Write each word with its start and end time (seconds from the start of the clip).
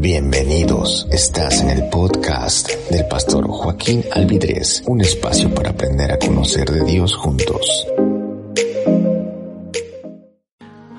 Bienvenidos, 0.00 1.08
estás 1.10 1.60
en 1.60 1.70
el 1.70 1.88
podcast 1.90 2.70
del 2.88 3.08
pastor 3.08 3.48
Joaquín 3.48 4.04
Alvidrez, 4.12 4.84
un 4.86 5.00
espacio 5.00 5.52
para 5.52 5.70
aprender 5.70 6.12
a 6.12 6.18
conocer 6.20 6.70
de 6.70 6.84
Dios 6.84 7.16
juntos. 7.16 7.84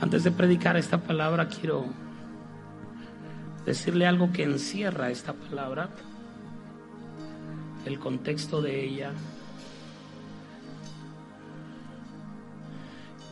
Antes 0.01 0.25
de 0.25 0.31
predicar 0.31 0.75
esta 0.75 0.97
palabra 0.97 1.47
quiero 1.47 1.85
decirle 3.65 4.05
algo 4.05 4.33
que 4.33 4.43
encierra 4.43 5.09
esta 5.09 5.31
palabra, 5.31 5.91
el 7.85 7.99
contexto 7.99 8.61
de 8.61 8.83
ella. 8.83 9.13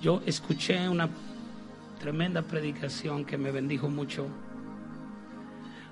Yo 0.02 0.22
escuché 0.26 0.88
una 0.88 1.10
tremenda 2.00 2.42
predicación 2.42 3.26
que 3.26 3.38
me 3.38 3.52
bendijo 3.52 3.90
mucho. 3.90 4.28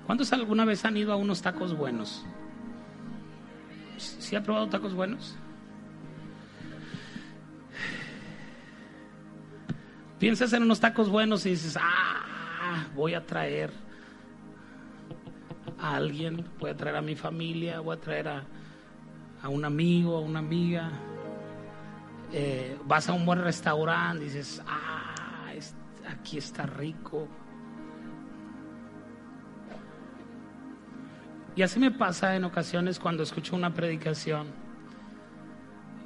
¿Cuántos 0.06 0.32
alguna 0.32 0.64
vez 0.64 0.84
han 0.84 0.96
ido 0.96 1.12
a 1.12 1.16
unos 1.16 1.42
tacos 1.42 1.76
buenos? 1.76 2.24
¿Sí 3.96 4.36
ha 4.36 4.42
probado 4.42 4.68
tacos 4.68 4.94
buenos? 4.94 5.36
Piensas 10.20 10.52
en 10.52 10.62
unos 10.62 10.78
tacos 10.78 11.10
buenos 11.10 11.44
y 11.44 11.50
dices, 11.50 11.76
ah, 11.80 12.86
voy 12.94 13.14
a 13.14 13.26
traer 13.26 13.72
a 15.78 15.96
alguien, 15.96 16.48
voy 16.60 16.70
a 16.70 16.76
traer 16.76 16.96
a 16.96 17.02
mi 17.02 17.16
familia, 17.16 17.80
voy 17.80 17.96
a 17.96 18.00
traer 18.00 18.28
a, 18.28 18.44
a 19.42 19.48
un 19.48 19.64
amigo, 19.64 20.16
a 20.16 20.20
una 20.20 20.38
amiga. 20.38 20.88
Eh, 22.32 22.78
vas 22.84 23.08
a 23.08 23.12
un 23.12 23.26
buen 23.26 23.42
restaurante 23.42 24.22
y 24.22 24.28
dices, 24.28 24.62
ah, 24.68 25.52
aquí 26.08 26.38
está 26.38 26.64
rico. 26.64 27.28
Y 31.56 31.62
así 31.62 31.80
me 31.80 31.90
pasa 31.90 32.36
en 32.36 32.44
ocasiones 32.44 32.98
cuando 32.98 33.22
escucho 33.22 33.56
una 33.56 33.72
predicación. 33.72 34.48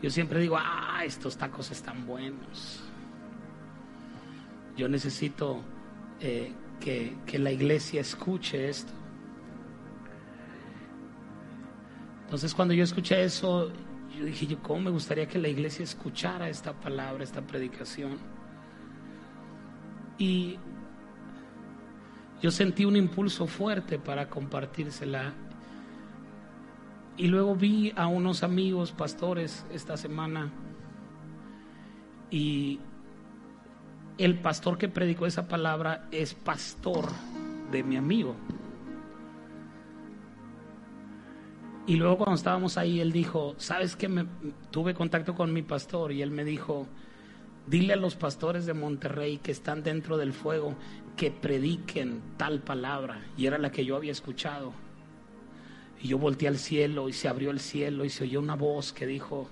Yo 0.00 0.08
siempre 0.08 0.40
digo, 0.40 0.56
ah, 0.56 1.02
estos 1.04 1.36
tacos 1.36 1.72
están 1.72 2.06
buenos. 2.06 2.80
Yo 4.76 4.88
necesito 4.88 5.60
eh, 6.20 6.52
que, 6.78 7.16
que 7.26 7.40
la 7.40 7.50
iglesia 7.50 8.00
escuche 8.00 8.68
esto. 8.68 8.92
Entonces 12.24 12.54
cuando 12.54 12.72
yo 12.72 12.84
escuché 12.84 13.24
eso, 13.24 13.72
yo 14.16 14.24
dije, 14.24 14.46
yo 14.46 14.62
cómo 14.62 14.82
me 14.82 14.90
gustaría 14.90 15.26
que 15.26 15.40
la 15.40 15.48
iglesia 15.48 15.82
escuchara 15.82 16.48
esta 16.48 16.72
palabra, 16.72 17.24
esta 17.24 17.42
predicación. 17.42 18.18
Y 20.16 20.60
yo 22.42 22.50
sentí 22.50 22.84
un 22.84 22.96
impulso 22.96 23.46
fuerte 23.46 23.98
para 23.98 24.28
compartírsela. 24.28 25.32
Y 27.16 27.26
luego 27.26 27.54
vi 27.54 27.92
a 27.96 28.06
unos 28.06 28.42
amigos 28.42 28.92
pastores 28.92 29.66
esta 29.72 29.96
semana 29.96 30.50
y 32.30 32.80
el 34.16 34.38
pastor 34.38 34.78
que 34.78 34.88
predicó 34.88 35.26
esa 35.26 35.48
palabra 35.48 36.08
es 36.12 36.34
pastor 36.34 37.06
de 37.70 37.82
mi 37.82 37.96
amigo. 37.96 38.34
Y 41.86 41.96
luego 41.96 42.18
cuando 42.18 42.36
estábamos 42.36 42.78
ahí, 42.78 43.00
él 43.00 43.12
dijo, 43.12 43.54
¿sabes 43.58 43.96
qué? 43.96 44.08
Me, 44.08 44.26
tuve 44.70 44.94
contacto 44.94 45.34
con 45.34 45.52
mi 45.52 45.62
pastor 45.62 46.12
y 46.12 46.22
él 46.22 46.30
me 46.30 46.44
dijo, 46.44 46.86
dile 47.66 47.94
a 47.94 47.96
los 47.96 48.14
pastores 48.14 48.64
de 48.64 48.74
Monterrey 48.74 49.38
que 49.38 49.50
están 49.50 49.82
dentro 49.82 50.16
del 50.16 50.32
fuego 50.32 50.76
que 51.20 51.30
prediquen 51.30 52.22
tal 52.38 52.60
palabra. 52.60 53.20
Y 53.36 53.44
era 53.44 53.58
la 53.58 53.70
que 53.70 53.84
yo 53.84 53.94
había 53.94 54.10
escuchado. 54.10 54.72
Y 56.00 56.08
yo 56.08 56.16
volteé 56.16 56.48
al 56.48 56.56
cielo 56.56 57.10
y 57.10 57.12
se 57.12 57.28
abrió 57.28 57.50
el 57.50 57.60
cielo 57.60 58.06
y 58.06 58.08
se 58.08 58.24
oyó 58.24 58.40
una 58.40 58.56
voz 58.56 58.94
que 58.94 59.06
dijo, 59.06 59.50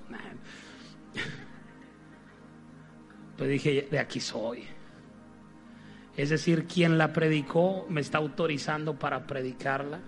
dije, 3.39 3.87
de 3.91 3.99
aquí 3.99 4.19
soy. 4.19 4.65
Es 6.17 6.31
decir, 6.31 6.65
quien 6.65 6.97
la 6.97 7.13
predicó 7.13 7.85
me 7.91 8.01
está 8.01 8.17
autorizando 8.17 8.99
para 8.99 9.27
predicarla. 9.27 10.01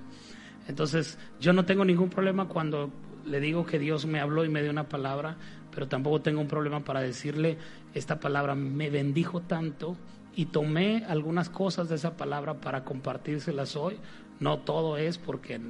Entonces, 0.67 1.19
yo 1.41 1.53
no 1.53 1.67
tengo 1.67 1.85
ningún 1.85 2.09
problema 2.09 2.49
cuando 2.49 2.91
le 3.27 3.39
digo 3.39 3.67
que 3.67 3.79
Dios 3.79 4.07
me 4.07 4.19
habló 4.19 4.47
y 4.47 4.49
me 4.49 4.63
dio 4.63 4.71
una 4.71 4.89
palabra, 4.89 5.37
pero 5.71 5.89
tampoco 5.89 6.23
tengo 6.23 6.41
un 6.41 6.49
problema 6.49 6.83
para 6.83 7.03
decirle, 7.03 7.59
esta 7.93 8.19
palabra 8.19 8.55
me 8.55 8.89
bendijo 8.89 9.43
tanto 9.43 9.99
y 10.41 10.47
tomé 10.47 11.05
algunas 11.07 11.51
cosas 11.51 11.91
de 11.91 11.97
esa 11.97 12.17
palabra 12.17 12.63
para 12.63 12.83
compartírselas 12.83 13.77
hoy. 13.77 13.99
No 14.39 14.61
todo 14.61 14.97
es 14.97 15.19
porque 15.19 15.61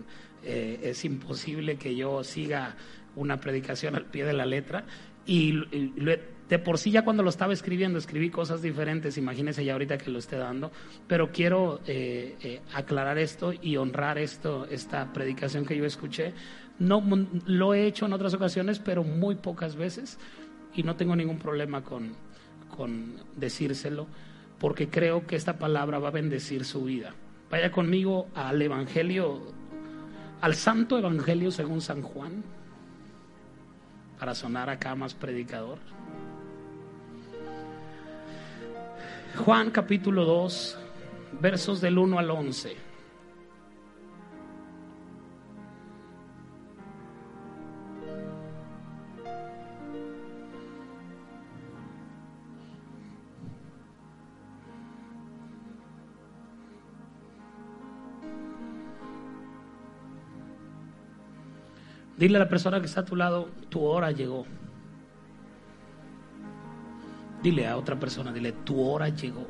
eh, 0.45 0.79
es 0.85 1.05
imposible 1.05 1.75
que 1.75 1.97
yo 1.97 2.23
siga 2.23 2.77
una 3.17 3.39
predicación 3.39 3.97
al 3.97 4.05
pie 4.05 4.25
de 4.25 4.33
la 4.33 4.47
letra 4.47 4.85
y, 5.27 5.59
de 6.49 6.59
por 6.61 6.79
sí 6.79 6.93
ya 6.93 7.03
cuando 7.03 7.25
lo 7.25 7.31
estaba 7.31 7.53
escribiendo 7.53 7.99
escribí 7.99 8.31
cosas 8.31 8.63
diferentes, 8.63 9.19
imagínense 9.19 9.65
ya 9.65 9.73
ahorita 9.73 9.99
que 9.99 10.09
lo 10.09 10.21
esté 10.21 10.37
dando, 10.37 10.71
pero 11.09 11.33
quiero 11.33 11.81
eh, 11.89 12.37
eh, 12.41 12.61
aclarar 12.73 13.19
esto 13.19 13.53
y 13.53 13.77
honrar 13.77 14.19
esto, 14.19 14.67
esta 14.71 15.13
predicación 15.13 15.67
que 15.67 15.77
yo 15.77 15.85
escuché. 15.85 16.33
No 16.79 17.03
lo 17.47 17.75
he 17.75 17.89
hecho 17.89 18.07
en 18.07 18.13
otras 18.13 18.35
ocasiones, 18.35 18.79
pero 18.79 19.03
muy 19.03 19.35
pocas 19.35 19.75
veces 19.75 20.17
y 20.77 20.85
no 20.85 20.95
tengo 20.95 21.17
ningún 21.17 21.41
problema 21.41 21.83
con, 21.83 22.13
con 22.69 23.17
decírselo, 23.35 24.07
porque 24.61 24.91
creo 24.91 25.27
que 25.27 25.37
esta 25.37 25.59
palabra 25.59 25.99
va 25.99 26.09
a 26.09 26.13
bendecir 26.13 26.65
su 26.65 26.85
vida. 26.85 27.15
Vaya 27.51 27.73
conmigo 27.73 28.29
al 28.35 28.61
Evangelio, 28.61 29.41
al 30.43 30.55
Santo 30.55 30.99
Evangelio 30.99 31.51
según 31.51 31.81
San 31.81 32.03
Juan, 32.03 32.45
para 34.19 34.35
sonar 34.35 34.69
acá 34.69 34.95
más 34.95 35.15
predicador. 35.15 35.79
Juan 39.45 39.71
capítulo 39.71 40.27
2, 40.27 40.79
versos 41.41 41.81
del 41.81 41.97
1 41.97 42.19
al 42.19 42.31
11. 42.31 42.90
Dile 62.21 62.37
a 62.37 62.41
la 62.41 62.49
persona 62.51 62.81
que 62.81 62.87
está 62.87 63.01
a 63.01 63.05
tu 63.07 63.17
lado, 63.17 63.49
tu 63.71 63.83
hora 63.83 64.11
llegó. 64.11 64.45
Dile 67.43 67.67
a 67.67 67.79
otra 67.79 67.99
persona, 67.99 68.31
dile, 68.31 68.53
tu 68.53 68.79
hora 68.79 69.09
llegó. 69.09 69.47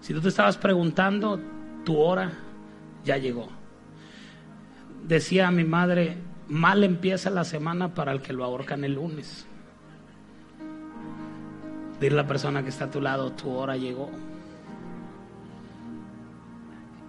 Si 0.00 0.12
tú 0.12 0.20
te 0.20 0.26
estabas 0.26 0.56
preguntando, 0.56 1.38
tu 1.84 1.98
hora 1.98 2.32
ya 3.04 3.16
llegó. 3.16 3.46
Decía 5.06 5.52
mi 5.52 5.62
madre, 5.62 6.16
mal 6.48 6.82
empieza 6.82 7.30
la 7.30 7.44
semana 7.44 7.94
para 7.94 8.10
el 8.10 8.20
que 8.20 8.32
lo 8.32 8.42
ahorcan 8.42 8.82
el 8.82 8.94
lunes. 8.94 9.46
Dile 12.00 12.14
a 12.14 12.22
la 12.22 12.26
persona 12.26 12.64
que 12.64 12.70
está 12.70 12.86
a 12.86 12.90
tu 12.90 13.00
lado, 13.00 13.30
tu 13.30 13.50
hora 13.50 13.76
llegó. 13.76 14.10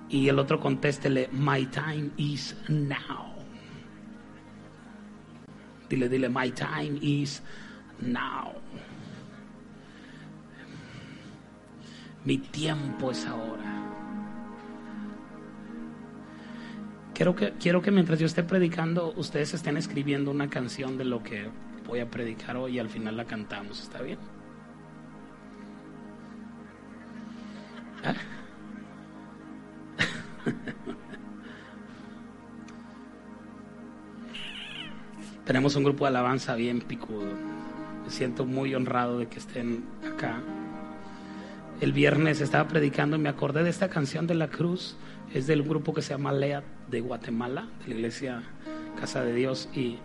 Y 0.09 0.29
el 0.29 0.39
otro 0.39 0.59
contéstele, 0.59 1.29
my 1.31 1.65
time 1.65 2.11
is 2.17 2.55
now. 2.69 3.33
Dile, 5.89 6.09
dile, 6.09 6.29
my 6.29 6.51
time 6.51 6.97
is 7.01 7.41
now. 7.99 8.53
Mi 12.23 12.37
tiempo 12.37 13.11
es 13.11 13.25
ahora. 13.25 13.83
Quiero 17.13 17.35
que, 17.35 17.53
quiero 17.53 17.81
que 17.81 17.91
mientras 17.91 18.19
yo 18.19 18.27
esté 18.27 18.43
predicando, 18.43 19.13
ustedes 19.15 19.53
estén 19.53 19.75
escribiendo 19.75 20.29
una 20.29 20.49
canción 20.49 20.97
de 20.97 21.05
lo 21.05 21.23
que 21.23 21.49
voy 21.85 21.99
a 21.99 22.09
predicar 22.11 22.57
hoy 22.57 22.75
y 22.75 22.79
al 22.79 22.89
final 22.89 23.17
la 23.17 23.25
cantamos. 23.25 23.81
¿Está 23.81 24.01
bien? 24.01 24.19
¿Ah? 28.03 28.13
Tenemos 35.47 35.77
un 35.77 35.85
grupo 35.85 36.03
de 36.03 36.09
alabanza 36.09 36.55
bien 36.55 36.81
picudo. 36.81 37.33
Me 38.03 38.11
siento 38.11 38.45
muy 38.45 38.75
honrado 38.75 39.19
de 39.19 39.27
que 39.27 39.39
estén 39.39 39.85
acá. 40.05 40.41
El 41.79 41.93
viernes 41.93 42.41
estaba 42.41 42.67
predicando 42.67 43.15
y 43.15 43.19
me 43.19 43.29
acordé 43.29 43.63
de 43.63 43.69
esta 43.69 43.87
canción 43.87 44.27
de 44.27 44.35
la 44.35 44.49
cruz. 44.49 44.97
Es 45.33 45.47
del 45.47 45.63
grupo 45.63 45.93
que 45.93 46.01
se 46.01 46.09
llama 46.09 46.33
Lea 46.33 46.63
de 46.89 46.99
Guatemala, 46.99 47.69
de 47.79 47.87
la 47.87 47.95
iglesia 47.95 48.43
Casa 48.99 49.23
de 49.23 49.33
Dios. 49.33 49.69
Y, 49.73 49.99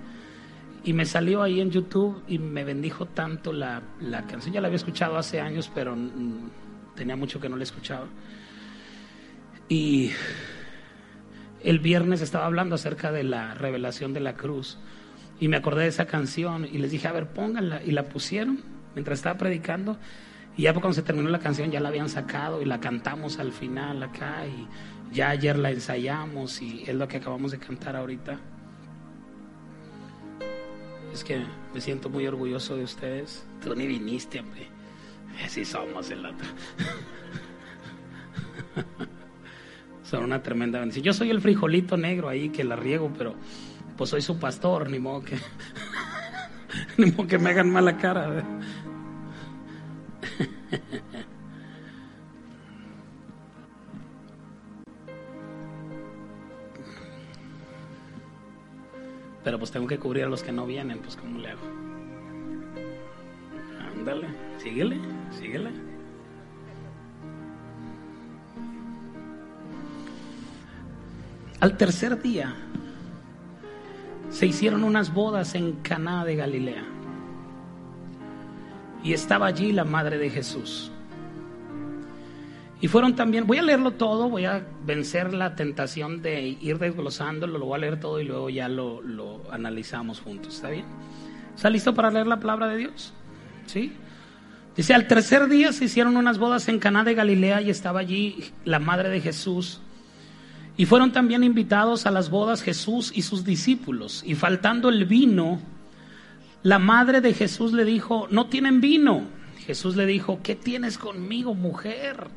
y 0.84 0.92
me 0.92 1.04
salió 1.06 1.42
ahí 1.42 1.60
en 1.60 1.72
YouTube 1.72 2.22
y 2.28 2.38
me 2.38 2.62
bendijo 2.62 3.06
tanto 3.06 3.52
la, 3.52 3.82
la 4.00 4.24
canción. 4.28 4.54
Ya 4.54 4.60
la 4.60 4.68
había 4.68 4.76
escuchado 4.76 5.16
hace 5.16 5.40
años, 5.40 5.72
pero 5.74 5.96
tenía 6.94 7.16
mucho 7.16 7.40
que 7.40 7.48
no 7.48 7.56
la 7.56 7.64
escuchaba. 7.64 8.06
Y 9.68 10.12
el 11.64 11.80
viernes 11.80 12.20
estaba 12.20 12.46
hablando 12.46 12.76
acerca 12.76 13.10
de 13.10 13.24
la 13.24 13.54
revelación 13.54 14.12
de 14.12 14.20
la 14.20 14.34
cruz 14.34 14.78
y 15.40 15.49
me 15.49 15.56
acordé 15.56 15.82
de 15.82 15.88
esa 15.88 16.06
canción 16.06 16.64
y 16.64 16.79
les 16.79 16.90
dije, 16.90 17.08
a 17.08 17.12
ver, 17.12 17.29
pónganla. 17.29 17.82
Y 17.84 17.90
la 17.90 18.08
pusieron 18.08 18.61
mientras 18.94 19.19
estaba 19.19 19.38
predicando. 19.38 19.99
Y 20.56 20.62
ya 20.62 20.73
cuando 20.73 20.93
se 20.93 21.02
terminó 21.02 21.29
la 21.31 21.40
canción 21.40 21.70
ya 21.70 21.81
la 21.81 21.88
habían 21.88 22.08
sacado 22.08 22.61
y 22.62 22.64
la 22.64 22.79
cantamos 22.81 23.38
al 23.38 23.52
final 23.52 24.02
acá 24.02 24.46
y 24.46 24.69
ya 25.12 25.31
ayer 25.31 25.58
la 25.58 25.70
ensayamos 25.70 26.61
y 26.61 26.84
es 26.87 26.94
lo 26.94 27.08
que 27.08 27.17
acabamos 27.17 27.52
de 27.52 27.58
cantar 27.58 27.96
ahorita. 27.96 28.38
Es 31.12 31.25
que 31.25 31.43
me 31.75 31.81
siento 31.81 32.08
muy 32.08 32.26
orgulloso 32.26 32.76
de 32.76 32.85
ustedes. 32.85 33.46
Tú 33.62 33.75
ni 33.75 33.87
viniste, 33.87 34.40
hombre. 34.40 34.69
Así 35.44 35.64
somos 35.64 36.11
el 36.11 36.25
otro. 36.25 36.46
Son 40.05 40.25
una 40.25 40.43
tremenda 40.43 40.78
bendición. 40.78 41.05
Yo 41.05 41.12
soy 41.12 41.31
el 41.31 41.40
frijolito 41.40 41.96
negro 41.96 42.28
ahí 42.28 42.50
que 42.50 42.64
la 42.64 42.76
riego, 42.76 43.11
pero 43.17 43.35
pues 44.02 44.10
soy 44.10 44.20
su 44.20 44.37
pastor, 44.37 44.90
ni 44.90 44.99
modo 44.99 45.22
que, 45.22 45.38
ni 46.99 47.12
modo 47.12 47.28
que 47.28 47.38
me 47.38 47.50
hagan 47.50 47.70
mala 47.70 47.96
cara. 47.99 48.43
Pero 59.44 59.60
pues 59.60 59.70
tengo 59.70 59.87
que 59.87 60.00
cubrir 60.00 60.25
a 60.25 60.28
los 60.28 60.43
que 60.43 60.50
no 60.50 60.66
vienen, 60.66 60.99
pues 60.99 61.14
¿cómo 61.14 61.38
le 61.38 61.50
hago? 61.50 61.62
Ándale, 63.96 64.26
síguele, 64.58 64.99
síguele. 65.31 65.70
Al 71.60 71.76
tercer 71.76 72.20
día 72.20 72.52
se 74.32 74.46
hicieron 74.46 74.82
unas 74.82 75.12
bodas 75.12 75.55
en 75.55 75.73
Caná 75.82 76.25
de 76.25 76.37
Galilea. 76.37 76.84
Y 79.05 79.12
estaba 79.12 79.46
allí 79.46 79.73
la 79.73 79.84
madre 79.84 80.17
de 80.17 80.31
Jesús. 80.31 80.90
Y 82.81 82.88
fueron 82.88 83.14
también, 83.14 83.46
voy 83.46 83.58
a 83.58 83.62
leerlo 83.62 83.93
todo, 83.93 84.29
voy 84.29 84.46
a 84.46 84.67
vencer 84.84 85.34
la 85.34 85.55
tentación 85.55 86.23
de 86.23 86.58
ir 86.61 86.79
desglosándolo, 86.79 87.58
lo 87.58 87.67
voy 87.67 87.76
a 87.76 87.79
leer 87.79 88.00
todo 88.00 88.20
y 88.20 88.25
luego 88.25 88.50
ya 88.50 88.69
lo, 88.69 89.02
lo 89.02 89.43
analizamos 89.52 90.20
juntos, 90.20 90.56
¿está 90.56 90.70
bien? 90.70 90.87
¿Está 91.55 91.70
listo 91.70 91.94
para 91.94 92.11
leer 92.11 92.26
la 92.26 92.40
palabra 92.40 92.67
de 92.69 92.78
Dios? 92.78 93.12
¿Sí? 93.67 93.93
Dice, 94.75 94.94
al 94.94 95.06
tercer 95.06 95.49
día 95.49 95.73
se 95.73 95.85
hicieron 95.85 96.17
unas 96.17 96.38
bodas 96.38 96.67
en 96.69 96.78
Caná 96.78 97.05
de 97.05 97.14
Galilea 97.14 97.61
y 97.61 97.70
estaba 97.70 98.00
allí 98.00 98.50
la 98.64 98.78
madre 98.78 99.11
de 99.11 99.20
Jesús 99.20 99.81
y 100.76 100.86
fueron 100.86 101.12
también 101.12 101.44
invitados 101.44 102.06
a 102.06 102.10
las 102.10 102.30
bodas 102.30 102.62
Jesús 102.62 103.12
y 103.14 103.22
sus 103.22 103.44
discípulos. 103.44 104.22
Y 104.26 104.34
faltando 104.34 104.88
el 104.88 105.04
vino, 105.04 105.60
la 106.62 106.78
madre 106.78 107.20
de 107.20 107.34
Jesús 107.34 107.72
le 107.72 107.84
dijo, 107.84 108.26
no 108.30 108.46
tienen 108.46 108.80
vino. 108.80 109.24
Jesús 109.58 109.96
le 109.96 110.06
dijo, 110.06 110.40
¿qué 110.42 110.56
tienes 110.56 110.96
conmigo, 110.96 111.54
mujer? 111.54 112.28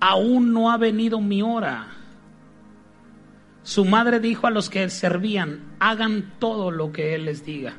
Aún 0.00 0.52
no 0.52 0.70
ha 0.70 0.76
venido 0.76 1.20
mi 1.20 1.42
hora. 1.42 1.88
Su 3.62 3.84
madre 3.84 4.18
dijo 4.18 4.46
a 4.46 4.50
los 4.50 4.68
que 4.68 4.88
servían, 4.90 5.76
hagan 5.78 6.34
todo 6.38 6.70
lo 6.70 6.90
que 6.90 7.14
él 7.14 7.26
les 7.26 7.44
diga. 7.44 7.74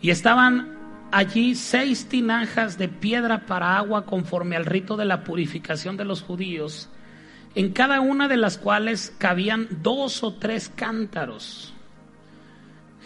Y 0.00 0.10
estaban 0.10 0.78
allí 1.12 1.54
seis 1.54 2.08
tinajas 2.08 2.78
de 2.78 2.88
piedra 2.88 3.46
para 3.46 3.76
agua 3.76 4.06
conforme 4.06 4.56
al 4.56 4.64
rito 4.64 4.96
de 4.96 5.04
la 5.04 5.24
purificación 5.24 5.96
de 5.96 6.04
los 6.04 6.22
judíos 6.22 6.88
en 7.54 7.72
cada 7.72 8.00
una 8.00 8.28
de 8.28 8.36
las 8.36 8.58
cuales 8.58 9.14
cabían 9.18 9.68
dos 9.82 10.22
o 10.22 10.34
tres 10.34 10.70
cántaros. 10.74 11.72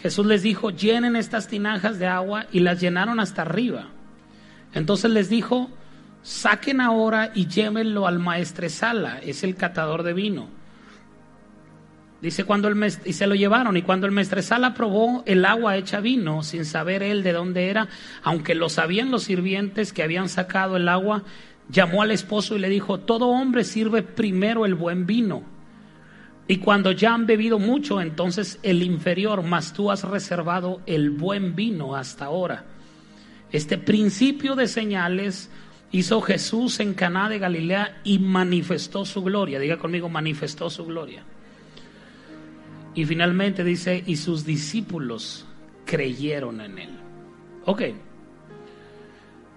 Jesús 0.01 0.25
les 0.25 0.43
dijo, 0.43 0.71
llenen 0.71 1.15
estas 1.15 1.47
tinajas 1.47 1.99
de 1.99 2.07
agua 2.07 2.45
y 2.51 2.61
las 2.61 2.79
llenaron 2.79 3.19
hasta 3.19 3.41
arriba. 3.41 3.87
Entonces 4.73 5.11
les 5.11 5.29
dijo, 5.29 5.69
saquen 6.21 6.81
ahora 6.81 7.31
y 7.35 7.47
llévenlo 7.47 8.07
al 8.07 8.19
maestresala, 8.19 9.19
es 9.19 9.43
el 9.43 9.55
catador 9.55 10.03
de 10.03 10.13
vino. 10.13 10.47
Dice 12.21 12.43
cuando 12.43 12.67
el 12.67 12.93
y 13.05 13.13
se 13.13 13.27
lo 13.27 13.35
llevaron 13.35 13.77
y 13.77 13.81
cuando 13.81 14.05
el 14.05 14.11
maestresala 14.11 14.73
probó 14.73 15.23
el 15.25 15.45
agua 15.45 15.77
hecha 15.77 16.01
vino 16.01 16.43
sin 16.43 16.65
saber 16.65 17.01
él 17.01 17.23
de 17.23 17.31
dónde 17.31 17.69
era, 17.69 17.87
aunque 18.23 18.55
lo 18.55 18.67
sabían 18.67 19.09
los 19.09 19.23
sirvientes 19.23 19.93
que 19.93 20.03
habían 20.03 20.27
sacado 20.27 20.75
el 20.75 20.89
agua, 20.89 21.23
llamó 21.69 22.01
al 22.01 22.11
esposo 22.11 22.55
y 22.55 22.59
le 22.59 22.69
dijo, 22.69 22.99
todo 22.99 23.27
hombre 23.27 23.63
sirve 23.63 24.01
primero 24.03 24.65
el 24.65 24.75
buen 24.75 25.05
vino. 25.05 25.43
Y 26.47 26.57
cuando 26.57 26.91
ya 26.91 27.13
han 27.13 27.27
bebido 27.27 27.59
mucho, 27.59 28.01
entonces 28.01 28.59
el 28.63 28.81
inferior, 28.81 29.43
mas 29.43 29.71
tú 29.71 29.91
has 29.91 30.03
reservado 30.03 30.81
el 30.87 31.11
buen 31.11 31.55
vino 31.55 31.95
hasta 31.95 32.25
ahora. 32.25 32.65
Este 33.51 33.77
principio 33.77 34.55
de 34.55 34.67
señales 34.67 35.51
hizo 35.91 36.21
Jesús 36.21 36.79
en 36.79 36.95
Caná 36.95 37.29
de 37.29 37.39
Galilea 37.39 38.01
y 38.03 38.17
manifestó 38.17 39.05
su 39.05 39.23
gloria. 39.23 39.59
Diga 39.59 39.77
conmigo, 39.77 40.09
manifestó 40.09 40.71
su 40.71 40.85
gloria. 40.85 41.23
Y 42.95 43.05
finalmente 43.05 43.63
dice, 43.63 44.03
y 44.05 44.15
sus 44.15 44.43
discípulos 44.43 45.45
creyeron 45.85 46.61
en 46.61 46.79
él. 46.79 46.99
Ok. 47.65 47.81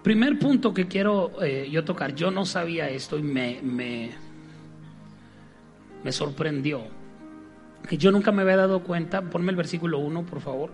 Primer 0.03 0.37
punto 0.37 0.73
que 0.73 0.87
quiero 0.87 1.31
eh, 1.41 1.69
yo 1.71 1.85
tocar, 1.85 2.13
yo 2.13 2.29
no 2.29 2.45
sabía 2.45 2.89
esto 2.89 3.17
y 3.17 3.23
me, 3.23 3.61
me, 3.63 4.11
me 6.03 6.11
sorprendió. 6.11 6.83
Yo 7.89 8.11
nunca 8.11 8.33
me 8.33 8.41
había 8.41 8.57
dado 8.57 8.83
cuenta, 8.83 9.21
ponme 9.21 9.51
el 9.51 9.55
versículo 9.55 9.99
1 9.99 10.25
por 10.25 10.41
favor. 10.41 10.71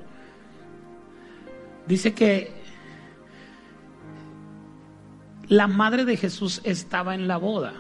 Dice 1.88 2.14
que 2.14 2.52
la 5.48 5.68
madre 5.68 6.06
de 6.06 6.18
Jesús 6.18 6.62
estaba 6.64 7.14
en 7.14 7.28
la 7.28 7.38
boda. 7.38 7.74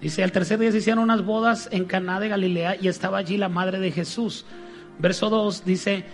Dice, 0.00 0.24
al 0.24 0.32
tercer 0.32 0.58
día 0.58 0.72
se 0.72 0.78
hicieron 0.78 1.04
unas 1.04 1.24
bodas 1.24 1.68
en 1.70 1.84
Caná 1.84 2.18
de 2.18 2.28
Galilea 2.28 2.76
y 2.80 2.88
estaba 2.88 3.18
allí 3.18 3.36
la 3.36 3.48
madre 3.48 3.78
de 3.78 3.92
Jesús. 3.92 4.44
Verso 4.98 5.30
2 5.30 5.64
dice, 5.64 6.04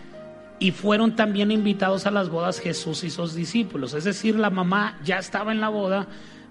y 0.59 0.73
fueron 0.73 1.15
también 1.17 1.51
invitados 1.51 2.07
a 2.07 2.11
las 2.11 2.29
bodas 2.31 2.61
Jesús 2.61 3.05
y 3.05 3.11
sus 3.11 3.35
discípulos. 3.35 3.95
Es 3.95 4.05
decir, 4.05 4.39
la 4.39 4.51
mamá 4.51 4.99
ya 5.05 5.19
estaba 5.19 5.53
en 5.53 5.61
la 5.61 5.69
boda, 5.69 6.09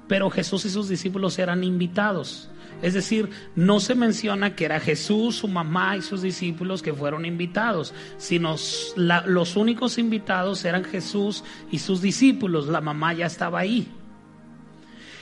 pero 0.08 0.30
Jesús 0.30 0.66
y 0.66 0.70
sus 0.70 0.88
discípulos 0.88 1.38
eran 1.40 1.64
invitados. 1.64 2.50
Es 2.82 2.94
decir, 2.94 3.30
no 3.56 3.80
se 3.80 3.96
menciona 3.96 4.56
que 4.56 4.66
era 4.66 4.80
Jesús, 4.80 5.38
su 5.38 5.48
mamá 5.48 5.98
y 5.98 6.02
sus 6.02 6.22
discípulos 6.22 6.82
que 6.82 6.94
fueron 6.94 7.26
invitados, 7.26 7.94
sino 8.18 8.56
los 8.96 9.56
únicos 9.56 9.98
invitados 9.98 10.64
eran 10.64 10.84
Jesús 10.84 11.44
y 11.72 11.80
sus 11.80 12.02
discípulos. 12.02 12.68
La 12.68 12.82
mamá 12.82 13.14
ya 13.14 13.26
estaba 13.26 13.60
ahí. 13.60 13.88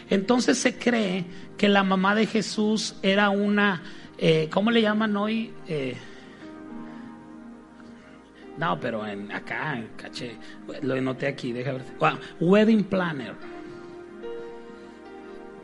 Entonces 0.10 0.58
se 0.58 0.78
cree 0.78 1.26
que 1.58 1.70
la 1.70 1.84
mamá 1.84 2.14
de 2.14 2.28
Jesús 2.28 2.96
era 3.02 3.30
una, 3.30 3.82
eh, 4.18 4.50
¿cómo 4.52 4.70
le 4.70 4.82
llaman 4.82 5.16
hoy? 5.16 5.52
Eh, 5.68 5.96
no, 8.58 8.80
pero 8.80 9.06
en 9.06 9.32
acá, 9.32 9.84
caché, 9.98 10.38
lo 10.82 11.00
noté 11.02 11.28
aquí, 11.28 11.52
deja 11.52 11.74
ver. 11.74 11.84
wedding 12.40 12.86
planner. 12.86 13.34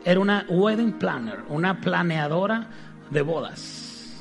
Era 0.03 0.19
una 0.19 0.45
wedding 0.49 0.93
planner, 0.93 1.39
una 1.47 1.79
planeadora 1.79 2.67
de 3.09 3.21
bodas. 3.21 4.17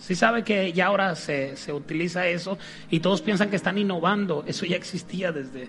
Si 0.00 0.14
sabe 0.14 0.42
que 0.42 0.72
ya 0.72 0.86
ahora 0.86 1.14
se, 1.14 1.56
se 1.56 1.72
utiliza 1.72 2.26
eso 2.26 2.58
y 2.90 3.00
todos 3.00 3.20
piensan 3.20 3.50
que 3.50 3.56
están 3.56 3.78
innovando. 3.78 4.42
Eso 4.46 4.64
ya 4.64 4.76
existía 4.76 5.30
desde 5.32 5.68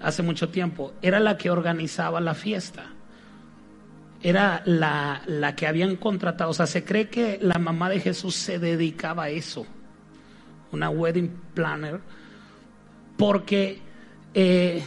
hace 0.00 0.22
mucho 0.22 0.48
tiempo. 0.48 0.94
Era 1.02 1.20
la 1.20 1.36
que 1.36 1.50
organizaba 1.50 2.20
la 2.20 2.34
fiesta. 2.34 2.86
Era 4.22 4.62
la, 4.64 5.22
la 5.26 5.54
que 5.54 5.66
habían 5.66 5.96
contratado. 5.96 6.50
O 6.50 6.54
sea, 6.54 6.66
se 6.66 6.84
cree 6.84 7.10
que 7.10 7.38
la 7.42 7.58
mamá 7.58 7.90
de 7.90 8.00
Jesús 8.00 8.34
se 8.34 8.58
dedicaba 8.58 9.24
a 9.24 9.28
eso 9.28 9.66
una 10.72 10.90
wedding 10.90 11.30
planner, 11.54 12.00
porque 13.16 13.80
eh, 14.34 14.82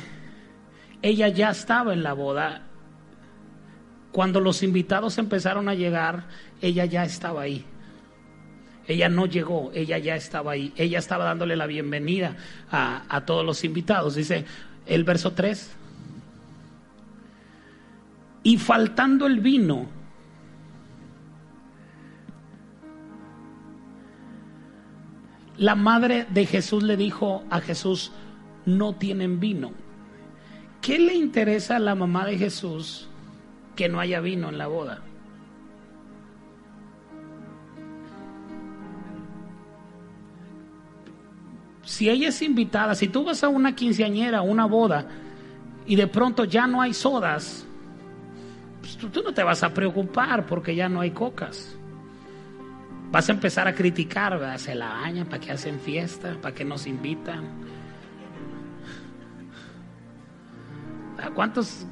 ella 1.02 1.28
ya 1.28 1.52
estaba 1.52 1.94
en 1.94 2.04
la 2.04 2.14
boda. 2.14 2.64
Cuando 4.12 4.40
los 4.40 4.64
invitados 4.64 5.18
empezaron 5.18 5.70
a 5.70 5.74
llegar, 5.74 6.26
ella 6.62 6.86
ya 6.86 7.04
estaba 7.04 7.42
ahí. 7.42 7.66
Ella 8.88 9.10
no 9.10 9.26
llegó, 9.26 9.72
ella 9.74 9.98
ya 9.98 10.16
estaba 10.16 10.52
ahí. 10.52 10.74
Ella 10.76 11.00
estaba 11.00 11.26
dándole 11.26 11.56
la 11.56 11.68
bienvenida 11.68 12.36
a, 12.70 13.04
a 13.10 13.26
todos 13.26 13.46
los 13.46 13.64
invitados. 13.64 14.16
Dice 14.16 14.46
el 14.86 15.04
verso 15.04 15.32
3. 15.32 15.72
Y 18.44 18.58
faltando 18.58 19.26
el 19.26 19.40
vino, 19.40 19.88
La 25.58 25.76
madre 25.76 26.26
de 26.30 26.46
Jesús 26.46 26.84
le 26.84 26.98
dijo 26.98 27.44
a 27.50 27.62
Jesús, 27.62 28.12
no 28.66 28.94
tienen 28.96 29.40
vino. 29.40 29.72
¿Qué 30.82 31.00
le 31.00 31.14
interesa 31.14 31.78
a 31.78 31.80
la 31.80 31.96
mamá 31.96 32.26
de 32.26 32.38
Jesús 32.38 33.08
que 33.76 33.88
no 33.88 34.00
haya 34.00 34.20
vino 34.20 34.50
en 34.50 34.58
la 34.58 34.68
boda? 34.68 35.02
Si 41.84 42.10
ella 42.10 42.30
es 42.30 42.42
invitada, 42.42 42.96
si 42.96 43.08
tú 43.08 43.24
vas 43.24 43.44
a 43.44 43.50
una 43.50 43.76
quinceañera, 43.76 44.42
una 44.42 44.66
boda, 44.66 45.08
y 45.86 45.96
de 45.96 46.08
pronto 46.08 46.46
ya 46.46 46.66
no 46.66 46.82
hay 46.82 46.94
sodas, 46.94 47.66
pues 48.82 48.98
tú, 48.98 49.10
tú 49.10 49.22
no 49.22 49.34
te 49.34 49.44
vas 49.44 49.64
a 49.64 49.74
preocupar 49.74 50.46
porque 50.46 50.76
ya 50.76 50.90
no 50.90 51.02
hay 51.02 51.12
cocas. 51.12 51.78
Vas 53.14 53.30
a 53.30 53.32
empezar 53.32 53.68
a 53.68 53.76
criticar, 53.76 54.58
se 54.58 54.74
la 54.74 54.90
bañan, 54.90 55.28
para 55.28 55.40
que 55.40 55.52
hacen 55.52 55.80
fiesta, 55.80 56.36
para 56.42 56.56
que 56.56 56.66
nos 56.66 56.88
invitan. 56.88 57.48
¿Cuántos 61.36 61.86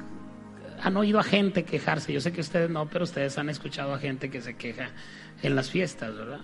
han 0.82 0.96
oído 0.96 1.20
a 1.20 1.22
gente 1.22 1.64
quejarse? 1.64 2.12
Yo 2.12 2.20
sé 2.20 2.32
que 2.32 2.40
ustedes 2.40 2.68
no, 2.70 2.88
pero 2.88 3.04
ustedes 3.04 3.38
han 3.38 3.50
escuchado 3.50 3.94
a 3.94 4.00
gente 4.00 4.30
que 4.30 4.40
se 4.40 4.56
queja 4.56 4.90
en 5.44 5.54
las 5.54 5.70
fiestas, 5.70 6.12
¿verdad? 6.16 6.40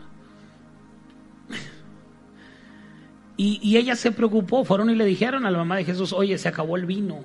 Y, 3.36 3.76
ella 3.76 3.96
se 3.96 4.12
preocupó, 4.12 4.64
fueron 4.64 4.90
y 4.90 4.94
le 4.94 5.06
dijeron 5.06 5.44
a 5.44 5.50
la 5.50 5.58
mamá 5.58 5.74
de 5.74 5.86
Jesús, 5.86 6.12
oye, 6.12 6.38
se 6.38 6.48
acabó 6.48 6.76
el 6.76 6.86
vino. 6.86 7.24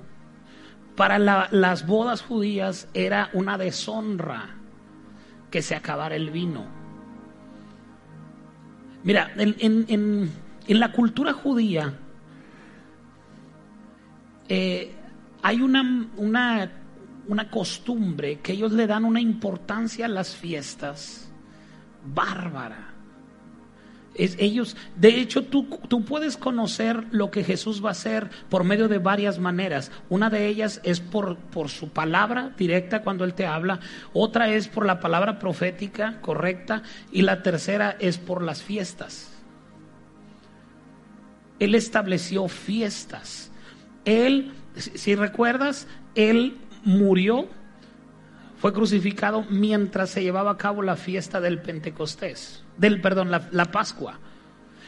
Para 0.96 1.20
las 1.20 1.86
bodas 1.86 2.20
judías 2.20 2.88
era 2.94 3.30
una 3.32 3.58
deshonra 3.58 4.56
que 5.52 5.62
se 5.62 5.76
acabara 5.76 6.16
el 6.16 6.30
vino. 6.30 6.83
Mira, 9.04 9.32
en, 9.36 10.30
la 10.66 10.92
cultura 10.92 11.34
judía 11.34 11.92
eh, 14.48 14.94
hay 15.42 15.60
una, 15.60 16.08
una, 16.16 16.72
una 17.28 17.50
costumbre 17.50 18.40
que 18.40 18.52
ellos 18.52 18.72
le 18.72 18.86
dan 18.86 19.04
una 19.04 19.20
importancia 19.20 20.06
a 20.06 20.08
las 20.08 20.34
fiestas 20.34 21.30
bárbara 22.06 22.93
ellos, 24.14 24.76
de 24.96 25.20
hecho, 25.20 25.44
tú, 25.44 25.64
tú 25.88 26.04
puedes 26.04 26.36
conocer 26.36 27.04
lo 27.10 27.30
que 27.30 27.42
Jesús 27.42 27.84
va 27.84 27.88
a 27.88 27.92
hacer 27.92 28.30
por 28.48 28.64
medio 28.64 28.88
de 28.88 28.98
varias 28.98 29.38
maneras. 29.38 29.90
Una 30.08 30.30
de 30.30 30.46
ellas 30.46 30.80
es 30.84 31.00
por, 31.00 31.36
por 31.36 31.68
su 31.68 31.88
palabra 31.88 32.52
directa 32.56 33.02
cuando 33.02 33.24
Él 33.24 33.34
te 33.34 33.46
habla, 33.46 33.80
otra 34.12 34.50
es 34.50 34.68
por 34.68 34.86
la 34.86 35.00
palabra 35.00 35.38
profética 35.38 36.20
correcta 36.20 36.82
y 37.10 37.22
la 37.22 37.42
tercera 37.42 37.96
es 37.98 38.18
por 38.18 38.42
las 38.42 38.62
fiestas. 38.62 39.32
Él 41.58 41.74
estableció 41.74 42.48
fiestas. 42.48 43.50
Él, 44.04 44.52
si 44.76 45.14
recuerdas, 45.14 45.88
Él 46.14 46.58
murió, 46.84 47.48
fue 48.58 48.72
crucificado 48.72 49.44
mientras 49.50 50.10
se 50.10 50.22
llevaba 50.22 50.52
a 50.52 50.56
cabo 50.56 50.82
la 50.82 50.96
fiesta 50.96 51.40
del 51.40 51.60
Pentecostés 51.60 52.63
del 52.76 53.00
perdón, 53.00 53.30
la, 53.30 53.64
Pascua. 53.70 54.18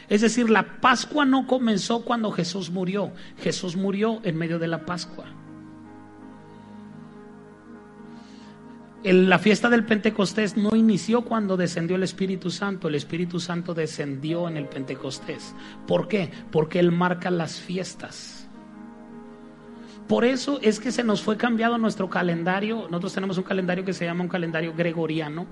Es 0.09 0.21
decir, 0.21 0.49
la 0.49 0.79
Pascua 0.79 1.25
no 1.25 1.47
comenzó 1.47 2.03
cuando 2.03 2.31
Jesús 2.31 2.69
murió, 2.69 3.11
Jesús 3.39 3.75
murió 3.75 4.21
en 4.23 4.37
medio 4.37 4.59
de 4.59 4.67
la 4.67 4.85
Pascua. 4.85 5.25
la 9.03 9.39
fiesta 9.39 9.69
del 9.69 9.85
Pentecostés 9.85 10.57
no 10.57 10.75
inició 10.75 11.21
cuando 11.21 11.55
descendió 11.55 11.95
el 11.95 12.03
Espíritu 12.03 12.49
Santo, 12.49 12.89
el 12.89 12.95
Espíritu 12.95 13.39
Santo 13.39 13.73
descendió 13.73 14.49
en 14.49 14.57
el 14.57 14.65
Pentecostés. 14.65 15.55
¿Por 15.85 16.09
qué? 16.09 16.29
Porque 16.51 16.79
Él 16.79 16.91
marca 16.91 17.31
las 17.31 17.61
fiestas. 17.61 18.47
Por 20.07 20.23
eso 20.23 20.59
es 20.61 20.79
que 20.79 20.91
se 20.91 21.03
nos 21.03 21.21
fue 21.21 21.37
cambiado 21.37 21.77
nuestro 21.77 22.09
calendario. 22.09 22.87
Nosotros 22.89 23.13
tenemos 23.13 23.37
un 23.37 23.43
calendario 23.43 23.83
que 23.83 23.93
se 23.93 24.05
llama 24.05 24.23
un 24.23 24.29
calendario 24.29 24.73
gregoriano 24.75 25.45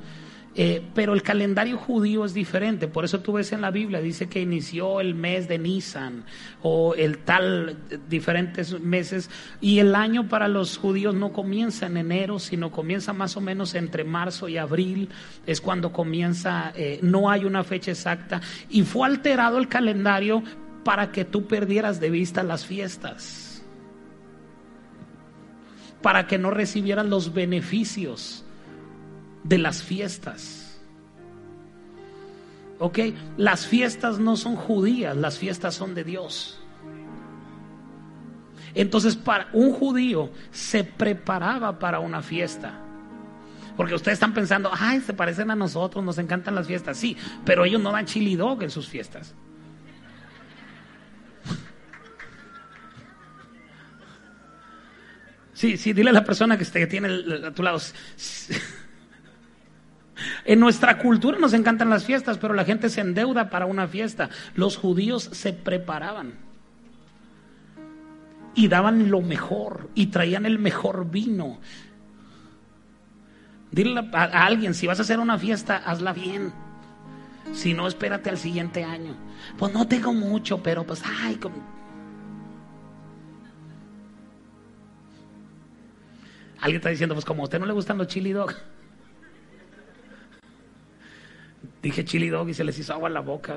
eh, 0.57 0.81
pero 0.93 1.13
el 1.13 1.21
calendario 1.21 1.77
judío 1.77 2.23
es 2.23 2.33
diferente, 2.33 2.87
por 2.87 3.03
eso 3.03 3.19
tú 3.19 3.33
ves 3.33 3.51
en 3.51 3.59
la 3.59 3.71
Biblia, 3.71 3.99
dice 3.99 4.29
que 4.29 4.39
inició 4.39 5.01
el 5.01 5.13
mes 5.13 5.49
de 5.49 5.59
Nisan 5.59 6.23
o 6.61 6.95
el 6.95 7.17
tal, 7.17 7.75
diferentes 8.07 8.79
meses, 8.79 9.29
y 9.59 9.79
el 9.79 9.93
año 9.95 10.29
para 10.29 10.47
los 10.47 10.77
judíos 10.77 11.13
no 11.13 11.33
comienza 11.33 11.87
en 11.87 11.97
enero, 11.97 12.39
sino 12.39 12.71
comienza 12.71 13.11
más 13.11 13.35
o 13.35 13.41
menos 13.41 13.75
entre 13.75 14.05
marzo 14.05 14.47
y 14.47 14.57
abril, 14.57 15.09
es 15.45 15.59
cuando 15.59 15.91
comienza, 15.91 16.71
eh, 16.73 16.99
no 17.01 17.29
hay 17.29 17.43
una 17.43 17.65
fecha 17.65 17.91
exacta, 17.91 18.39
y 18.69 18.83
fue 18.83 19.07
alterado 19.07 19.57
el 19.57 19.67
calendario 19.67 20.41
para 20.85 21.11
que 21.11 21.25
tú 21.25 21.47
perdieras 21.47 21.99
de 21.99 22.09
vista 22.09 22.43
las 22.43 22.65
fiestas, 22.65 23.61
para 26.01 26.27
que 26.27 26.37
no 26.37 26.49
recibieras 26.49 27.05
los 27.07 27.33
beneficios 27.33 28.44
de 29.45 29.57
las 29.57 29.83
fiestas. 29.83 30.79
¿Ok? 32.79 32.99
Las 33.37 33.65
fiestas 33.67 34.19
no 34.19 34.35
son 34.35 34.55
judías, 34.55 35.15
las 35.15 35.37
fiestas 35.37 35.75
son 35.75 35.95
de 35.95 36.03
Dios. 36.03 36.59
Entonces, 38.73 39.15
para 39.15 39.47
un 39.53 39.71
judío 39.71 40.31
se 40.51 40.83
preparaba 40.83 41.79
para 41.79 41.99
una 41.99 42.21
fiesta. 42.21 42.81
Porque 43.77 43.93
ustedes 43.93 44.15
están 44.15 44.33
pensando, 44.33 44.69
ay, 44.73 44.99
se 45.01 45.13
parecen 45.13 45.51
a 45.51 45.55
nosotros, 45.55 46.03
nos 46.03 46.17
encantan 46.17 46.55
las 46.55 46.67
fiestas. 46.67 46.97
Sí, 46.97 47.15
pero 47.45 47.63
ellos 47.65 47.81
no 47.81 47.91
dan 47.91 48.05
chili 48.05 48.35
dog 48.35 48.63
en 48.63 48.71
sus 48.71 48.87
fiestas. 48.87 49.35
Sí, 55.53 55.77
sí, 55.77 55.93
dile 55.93 56.09
a 56.09 56.13
la 56.13 56.25
persona 56.25 56.57
que, 56.57 56.65
tiene 56.87 57.07
a 57.47 57.51
tu 57.51 57.63
lado. 57.63 57.79
En 60.45 60.59
nuestra 60.59 60.97
cultura 60.97 61.37
nos 61.37 61.53
encantan 61.53 61.89
las 61.89 62.05
fiestas, 62.05 62.37
pero 62.37 62.53
la 62.53 62.65
gente 62.65 62.89
se 62.89 63.01
endeuda 63.01 63.49
para 63.49 63.65
una 63.65 63.87
fiesta. 63.87 64.29
Los 64.55 64.77
judíos 64.77 65.29
se 65.33 65.53
preparaban 65.53 66.33
y 68.55 68.67
daban 68.69 69.11
lo 69.11 69.21
mejor 69.21 69.89
y 69.93 70.07
traían 70.07 70.45
el 70.45 70.59
mejor 70.59 71.09
vino. 71.09 71.59
Dile 73.71 74.09
a, 74.13 74.45
alguien, 74.45 74.73
si 74.73 74.87
vas 74.87 74.99
a 74.99 75.01
hacer 75.01 75.19
una 75.19 75.37
fiesta, 75.37 75.77
hazla 75.77 76.13
bien. 76.13 76.53
Si 77.53 77.73
no, 77.73 77.87
espérate 77.87 78.29
al 78.29 78.37
siguiente 78.37 78.83
año. 78.83 79.15
Pues 79.57 79.73
no 79.73 79.87
tengo 79.87 80.13
mucho, 80.13 80.63
pero 80.63 80.85
pues, 80.85 81.03
ay, 81.21 81.37
Alguien 86.61 86.77
está 86.77 86.89
diciendo, 86.89 87.13
pues 87.13 87.25
como 87.25 87.43
a 87.43 87.45
usted 87.45 87.59
no 87.59 87.65
le 87.65 87.73
gustan 87.73 87.97
los 87.97 88.07
chili 88.07 88.31
dog. 88.31 88.53
Dije 91.85 92.03
chili 92.03 92.29
dog 92.29 92.49
y 92.49 92.55
se 92.55 92.63
les 92.63 92.79
hizo 92.79 92.93
agua 92.93 93.09
en 93.09 93.13
la 93.13 93.19
boca. 93.19 93.55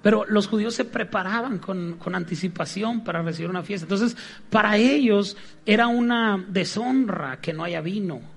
Pero 0.00 0.24
los 0.24 0.46
judíos 0.46 0.74
se 0.74 0.86
preparaban 0.86 1.58
con, 1.58 1.98
con, 1.98 2.14
anticipación 2.14 3.04
para 3.04 3.20
recibir 3.20 3.50
una 3.50 3.62
fiesta. 3.62 3.84
Entonces, 3.84 4.16
para 4.48 4.78
ellos 4.78 5.36
era 5.66 5.86
una 5.86 6.42
deshonra 6.48 7.38
que 7.42 7.52
no 7.52 7.64
haya 7.64 7.82
vino. 7.82 8.35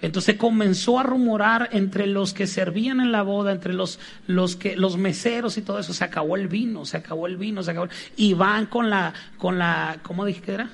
Entonces 0.00 0.36
comenzó 0.36 1.00
a 1.00 1.02
rumorar 1.02 1.70
entre 1.72 2.06
los 2.06 2.32
que 2.32 2.46
servían 2.46 3.00
en 3.00 3.10
la 3.10 3.22
boda, 3.22 3.50
entre 3.50 3.74
los, 3.74 3.98
los, 4.28 4.54
que, 4.54 4.76
los 4.76 4.96
meseros 4.96 5.58
y 5.58 5.62
todo 5.62 5.80
eso, 5.80 5.92
se 5.92 6.04
acabó 6.04 6.36
el 6.36 6.46
vino, 6.46 6.84
se 6.84 6.98
acabó 6.98 7.26
el 7.26 7.36
vino, 7.36 7.62
se 7.64 7.72
acabó. 7.72 7.88
Y 8.16 8.34
van 8.34 8.66
con 8.66 8.90
la, 8.90 9.12
con 9.38 9.58
la, 9.58 9.98
¿cómo 10.02 10.24
dije 10.24 10.40
que 10.40 10.52
era? 10.52 10.70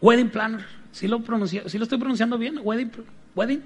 Wedding 0.00 0.30
planner. 0.30 0.64
¿Sí 0.90 1.06
lo, 1.06 1.22
¿sí 1.46 1.78
lo 1.78 1.84
estoy 1.84 1.98
pronunciando 1.98 2.36
bien? 2.36 2.58
Wedding, 2.62 2.90
wedding. 3.36 3.62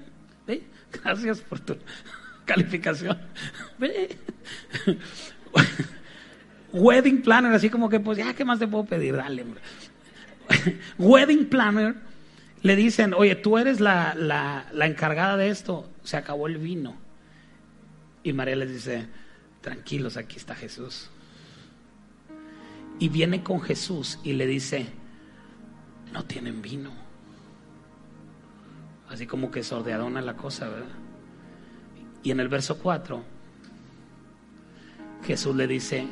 Gracias 1.03 1.41
por 1.41 1.59
tu 1.59 1.75
calificación. 2.45 3.17
wedding 6.71 7.23
planner, 7.23 7.53
así 7.53 7.69
como 7.71 7.89
que, 7.89 7.99
pues 7.99 8.19
ya, 8.19 8.33
¿qué 8.35 8.45
más 8.45 8.59
te 8.59 8.67
puedo 8.67 8.85
pedir? 8.85 9.15
Dale. 9.15 9.43
wedding 10.99 11.47
planner 11.47 12.10
le 12.63 12.75
dicen, 12.75 13.13
oye, 13.13 13.35
tú 13.35 13.57
eres 13.57 13.79
la, 13.79 14.13
la, 14.15 14.85
encargada 14.85 15.35
de 15.35 15.49
esto, 15.49 15.89
se 16.03 16.17
acabó 16.17 16.47
el 16.47 16.57
vino. 16.57 16.95
Y 18.23 18.33
María 18.33 18.55
les 18.55 18.71
dice, 18.71 19.07
tranquilos, 19.61 20.15
aquí 20.15 20.37
está 20.37 20.53
Jesús. 20.53 21.09
Y 22.99 23.09
viene 23.09 23.41
con 23.41 23.61
Jesús 23.61 24.19
y 24.23 24.33
le 24.33 24.45
dice, 24.45 24.87
no 26.13 26.23
tienen 26.25 26.61
vino. 26.61 26.91
Así 29.09 29.25
como 29.25 29.49
que 29.49 29.63
sordeadona 29.63 30.21
la 30.21 30.35
cosa, 30.35 30.69
¿verdad? 30.69 30.85
Y 32.21 32.29
en 32.29 32.39
el 32.39 32.47
verso 32.47 32.77
4, 32.77 33.23
Jesús 35.23 35.55
le 35.55 35.65
dice, 35.65 36.07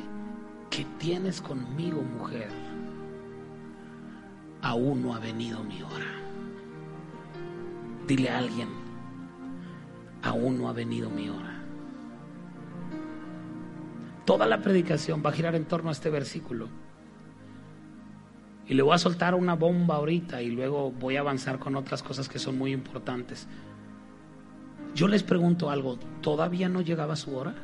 ¿qué 0.68 0.84
tienes 0.98 1.40
conmigo, 1.40 2.02
mujer? 2.02 2.48
Aún 4.62 5.02
no 5.02 5.14
ha 5.14 5.20
venido 5.20 5.62
mi 5.62 5.80
hora. 5.82 6.19
Dile 8.10 8.28
a 8.28 8.38
alguien, 8.38 8.66
aún 10.24 10.58
no 10.58 10.68
ha 10.68 10.72
venido 10.72 11.08
mi 11.10 11.28
hora. 11.28 11.62
Toda 14.24 14.46
la 14.46 14.60
predicación 14.60 15.22
va 15.24 15.30
a 15.30 15.32
girar 15.32 15.54
en 15.54 15.64
torno 15.64 15.90
a 15.90 15.92
este 15.92 16.10
versículo. 16.10 16.66
Y 18.66 18.74
le 18.74 18.82
voy 18.82 18.94
a 18.94 18.98
soltar 18.98 19.36
una 19.36 19.54
bomba 19.54 19.94
ahorita 19.94 20.42
y 20.42 20.50
luego 20.50 20.90
voy 20.90 21.18
a 21.18 21.20
avanzar 21.20 21.60
con 21.60 21.76
otras 21.76 22.02
cosas 22.02 22.28
que 22.28 22.40
son 22.40 22.58
muy 22.58 22.72
importantes. 22.72 23.46
Yo 24.92 25.06
les 25.06 25.22
pregunto 25.22 25.70
algo, 25.70 25.96
¿todavía 26.20 26.68
no 26.68 26.80
llegaba 26.80 27.14
su 27.14 27.36
hora? 27.36 27.54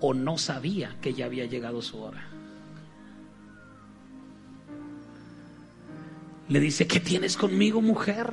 ¿O 0.00 0.12
no 0.12 0.38
sabía 0.38 0.96
que 1.00 1.14
ya 1.14 1.26
había 1.26 1.46
llegado 1.46 1.80
su 1.80 2.02
hora? 2.02 2.31
Le 6.48 6.60
dice, 6.60 6.86
¿qué 6.86 7.00
tienes 7.00 7.36
conmigo, 7.36 7.80
mujer? 7.80 8.32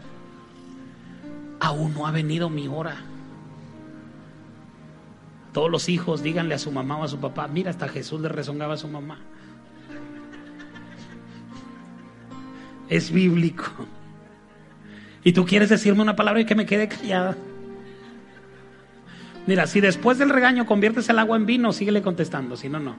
Aún 1.59 1.93
no 1.93 2.07
ha 2.07 2.11
venido 2.11 2.49
mi 2.49 2.67
hora. 2.67 2.97
Todos 5.53 5.69
los 5.69 5.89
hijos 5.89 6.21
díganle 6.21 6.55
a 6.55 6.59
su 6.59 6.71
mamá 6.71 6.97
o 6.97 7.03
a 7.03 7.07
su 7.07 7.19
papá, 7.19 7.47
mira, 7.47 7.71
hasta 7.71 7.87
Jesús 7.87 8.21
le 8.21 8.29
rezongaba 8.29 8.75
a 8.75 8.77
su 8.77 8.87
mamá. 8.87 9.19
Es 12.87 13.11
bíblico. 13.11 13.65
Y 15.23 15.33
tú 15.33 15.45
quieres 15.45 15.69
decirme 15.69 16.01
una 16.01 16.15
palabra 16.15 16.41
y 16.41 16.45
que 16.45 16.55
me 16.55 16.65
quede 16.65 16.87
callada. 16.87 17.35
Mira, 19.47 19.67
si 19.67 19.81
después 19.81 20.17
del 20.17 20.29
regaño 20.29 20.65
conviertes 20.65 21.09
el 21.09 21.19
agua 21.19 21.35
en 21.35 21.45
vino, 21.45 21.73
síguele 21.73 22.01
contestando, 22.01 22.55
si 22.55 22.69
no, 22.69 22.79
no. 22.79 22.95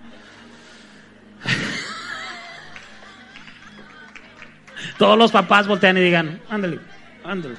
Todos 5.00 5.16
los 5.16 5.32
papás 5.32 5.66
voltean 5.66 5.96
y 5.96 6.02
digan, 6.02 6.42
ándale, 6.50 6.78
ándale. 7.24 7.54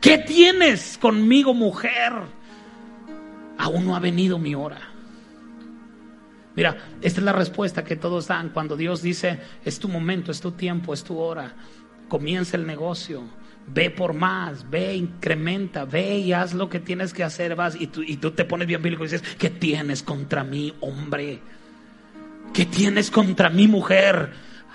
¿Qué 0.00 0.18
tienes 0.18 0.98
conmigo, 0.98 1.54
mujer? 1.54 2.12
Aún 3.58 3.86
no 3.86 3.94
ha 3.94 4.00
venido 4.00 4.40
mi 4.40 4.56
hora. 4.56 4.80
Mira, 6.56 6.78
esta 7.00 7.20
es 7.20 7.24
la 7.24 7.32
respuesta 7.32 7.84
que 7.84 7.94
todos 7.94 8.26
dan 8.26 8.48
cuando 8.48 8.76
Dios 8.76 9.02
dice, 9.02 9.38
es 9.64 9.78
tu 9.78 9.86
momento, 9.86 10.32
es 10.32 10.40
tu 10.40 10.50
tiempo, 10.50 10.92
es 10.92 11.04
tu 11.04 11.16
hora. 11.16 11.54
Comienza 12.08 12.56
el 12.56 12.66
negocio, 12.66 13.22
ve 13.68 13.88
por 13.88 14.14
más, 14.14 14.68
ve, 14.68 14.96
incrementa, 14.96 15.84
ve 15.84 16.18
y 16.18 16.32
haz 16.32 16.54
lo 16.54 16.68
que 16.68 16.80
tienes 16.80 17.14
que 17.14 17.22
hacer, 17.22 17.54
vas 17.54 17.80
y 17.80 17.86
tú, 17.86 18.02
y 18.02 18.16
tú 18.16 18.32
te 18.32 18.44
pones 18.44 18.66
bien 18.66 18.82
bíblico 18.82 19.04
y 19.04 19.06
dices, 19.06 19.22
¿qué 19.38 19.48
tienes 19.48 20.02
contra 20.02 20.42
mí, 20.42 20.74
hombre? 20.80 21.40
¿Qué 22.52 22.66
tienes 22.66 23.10
contra 23.10 23.48
mi 23.48 23.68
mujer? 23.68 24.32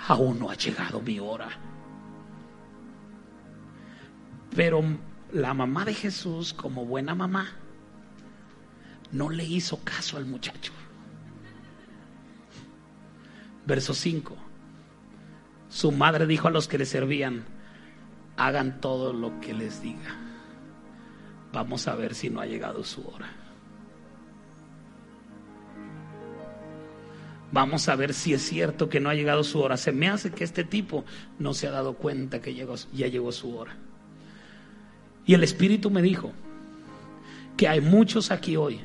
Aún 0.08 0.38
no 0.38 0.50
ha 0.50 0.54
llegado 0.54 1.00
mi 1.00 1.18
hora. 1.18 1.48
Pero 4.54 4.82
la 5.32 5.52
mamá 5.52 5.84
de 5.84 5.92
Jesús, 5.92 6.54
como 6.54 6.86
buena 6.86 7.14
mamá, 7.14 7.52
no 9.12 9.28
le 9.28 9.44
hizo 9.44 9.80
caso 9.84 10.16
al 10.16 10.24
muchacho. 10.24 10.72
Verso 13.66 13.92
5. 13.92 14.36
Su 15.68 15.92
madre 15.92 16.26
dijo 16.26 16.48
a 16.48 16.50
los 16.52 16.68
que 16.68 16.78
le 16.78 16.86
servían, 16.86 17.44
hagan 18.36 18.80
todo 18.80 19.12
lo 19.12 19.40
que 19.40 19.52
les 19.52 19.82
diga. 19.82 20.16
Vamos 21.52 21.88
a 21.88 21.94
ver 21.94 22.14
si 22.14 22.30
no 22.30 22.40
ha 22.40 22.46
llegado 22.46 22.84
su 22.84 23.06
hora. 23.06 23.45
Vamos 27.56 27.88
a 27.88 27.96
ver 27.96 28.12
si 28.12 28.34
es 28.34 28.42
cierto 28.42 28.90
que 28.90 29.00
no 29.00 29.08
ha 29.08 29.14
llegado 29.14 29.42
su 29.42 29.60
hora. 29.60 29.78
Se 29.78 29.90
me 29.90 30.10
hace 30.10 30.30
que 30.30 30.44
este 30.44 30.62
tipo 30.62 31.06
no 31.38 31.54
se 31.54 31.66
ha 31.66 31.70
dado 31.70 31.94
cuenta 31.94 32.42
que 32.42 32.52
llegó, 32.52 32.74
ya 32.92 33.06
llegó 33.06 33.32
su 33.32 33.56
hora. 33.56 33.74
Y 35.24 35.32
el 35.32 35.42
Espíritu 35.42 35.90
me 35.90 36.02
dijo 36.02 36.32
que 37.56 37.66
hay 37.66 37.80
muchos 37.80 38.30
aquí 38.30 38.58
hoy 38.58 38.80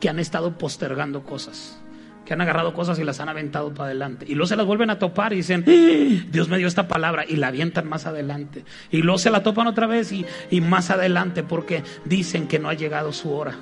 que 0.00 0.08
han 0.08 0.18
estado 0.18 0.56
postergando 0.56 1.24
cosas 1.24 1.78
que 2.24 2.32
han 2.32 2.40
agarrado 2.40 2.72
cosas 2.72 2.98
y 2.98 3.04
las 3.04 3.20
han 3.20 3.28
aventado 3.28 3.72
para 3.74 3.90
adelante. 3.90 4.24
Y 4.26 4.34
luego 4.34 4.46
se 4.46 4.56
las 4.56 4.66
vuelven 4.66 4.88
a 4.88 4.98
topar 4.98 5.34
y 5.34 5.36
dicen, 5.36 5.62
¡Eh! 5.66 6.24
Dios 6.28 6.48
me 6.48 6.56
dio 6.56 6.66
esta 6.66 6.88
palabra 6.88 7.24
y 7.28 7.36
la 7.36 7.48
avientan 7.48 7.86
más 7.86 8.06
adelante. 8.06 8.64
Y 8.90 9.02
luego 9.02 9.18
se 9.18 9.30
la 9.30 9.42
topan 9.42 9.66
otra 9.66 9.86
vez 9.86 10.10
y, 10.10 10.24
y, 10.50 10.62
más 10.62 10.90
adelante 10.90 11.42
porque 11.42 11.84
dicen 12.06 12.48
que 12.48 12.58
no 12.58 12.70
ha 12.70 12.74
llegado 12.74 13.12
su 13.12 13.30
hora. 13.30 13.56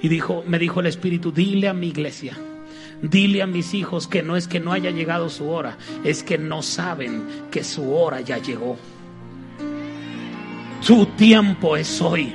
Y 0.00 0.08
dijo, 0.08 0.42
me 0.46 0.60
dijo 0.60 0.78
el 0.80 0.86
Espíritu, 0.86 1.32
dile 1.32 1.68
a 1.68 1.74
mi 1.74 1.88
iglesia, 1.88 2.38
dile 3.02 3.42
a 3.42 3.46
mis 3.46 3.74
hijos 3.74 4.06
que 4.06 4.22
no 4.22 4.36
es 4.36 4.48
que 4.48 4.60
no 4.60 4.72
haya 4.72 4.90
llegado 4.90 5.28
su 5.28 5.48
hora, 5.48 5.76
es 6.04 6.22
que 6.22 6.38
no 6.38 6.62
saben 6.62 7.26
que 7.50 7.64
su 7.64 7.94
hora 7.94 8.20
ya 8.20 8.38
llegó. 8.38 8.76
Tu 10.86 11.06
tiempo 11.06 11.76
es 11.76 12.00
hoy. 12.00 12.34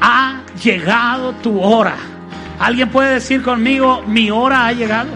Ha 0.00 0.42
llegado 0.62 1.32
tu 1.34 1.60
hora. 1.60 1.96
¿Alguien 2.58 2.90
puede 2.90 3.14
decir 3.14 3.42
conmigo, 3.42 4.02
mi 4.06 4.30
hora 4.30 4.66
ha 4.66 4.72
llegado? 4.72 5.10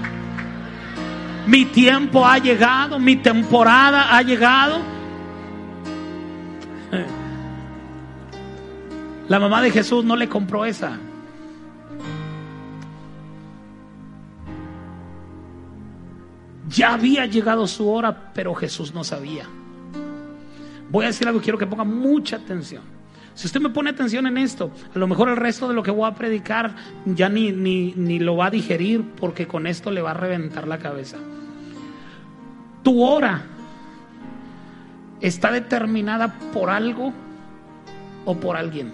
Mi 1.46 1.64
tiempo 1.64 2.26
ha 2.26 2.38
llegado, 2.38 2.98
mi 2.98 3.16
temporada 3.16 4.16
ha 4.16 4.22
llegado. 4.22 4.80
La 9.28 9.40
mamá 9.40 9.62
de 9.62 9.70
Jesús 9.70 10.04
no 10.04 10.16
le 10.16 10.28
compró 10.28 10.64
esa. 10.64 10.98
Ya 16.72 16.94
había 16.94 17.26
llegado 17.26 17.66
su 17.66 17.88
hora, 17.88 18.32
pero 18.34 18.54
Jesús 18.54 18.94
no 18.94 19.04
sabía. 19.04 19.46
Voy 20.90 21.04
a 21.04 21.08
decir 21.08 21.26
algo, 21.28 21.40
quiero 21.40 21.58
que 21.58 21.66
ponga 21.66 21.84
mucha 21.84 22.36
atención. 22.36 22.82
Si 23.34 23.46
usted 23.46 23.60
me 23.60 23.70
pone 23.70 23.90
atención 23.90 24.26
en 24.26 24.36
esto, 24.36 24.70
a 24.94 24.98
lo 24.98 25.06
mejor 25.06 25.30
el 25.30 25.36
resto 25.36 25.66
de 25.66 25.74
lo 25.74 25.82
que 25.82 25.90
voy 25.90 26.08
a 26.08 26.14
predicar 26.14 26.74
ya 27.06 27.28
ni, 27.28 27.50
ni, 27.50 27.94
ni 27.96 28.18
lo 28.18 28.36
va 28.36 28.46
a 28.46 28.50
digerir 28.50 29.02
porque 29.18 29.46
con 29.46 29.66
esto 29.66 29.90
le 29.90 30.02
va 30.02 30.10
a 30.10 30.14
reventar 30.14 30.68
la 30.68 30.78
cabeza. 30.78 31.16
Tu 32.82 33.02
hora 33.02 33.42
está 35.20 35.50
determinada 35.50 36.34
por 36.52 36.68
algo 36.68 37.12
o 38.24 38.36
por 38.36 38.56
alguien. 38.56 38.92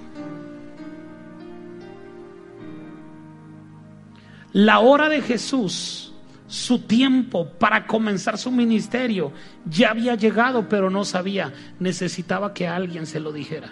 La 4.53 4.79
hora 4.79 5.09
de 5.09 5.21
Jesús, 5.21 6.08
su 6.49 6.81
tiempo 6.81 7.47
para 7.47 7.87
comenzar 7.87 8.39
su 8.39 8.51
ministerio, 8.51 9.33
ya 9.67 9.91
había 9.91 10.15
llegado, 10.15 10.67
pero 10.69 10.89
no 10.89 11.05
sabía. 11.05 11.53
Necesitaba 11.79 12.55
que 12.55 12.67
alguien 12.67 13.07
se 13.07 13.21
lo 13.21 13.33
dijera. 13.33 13.71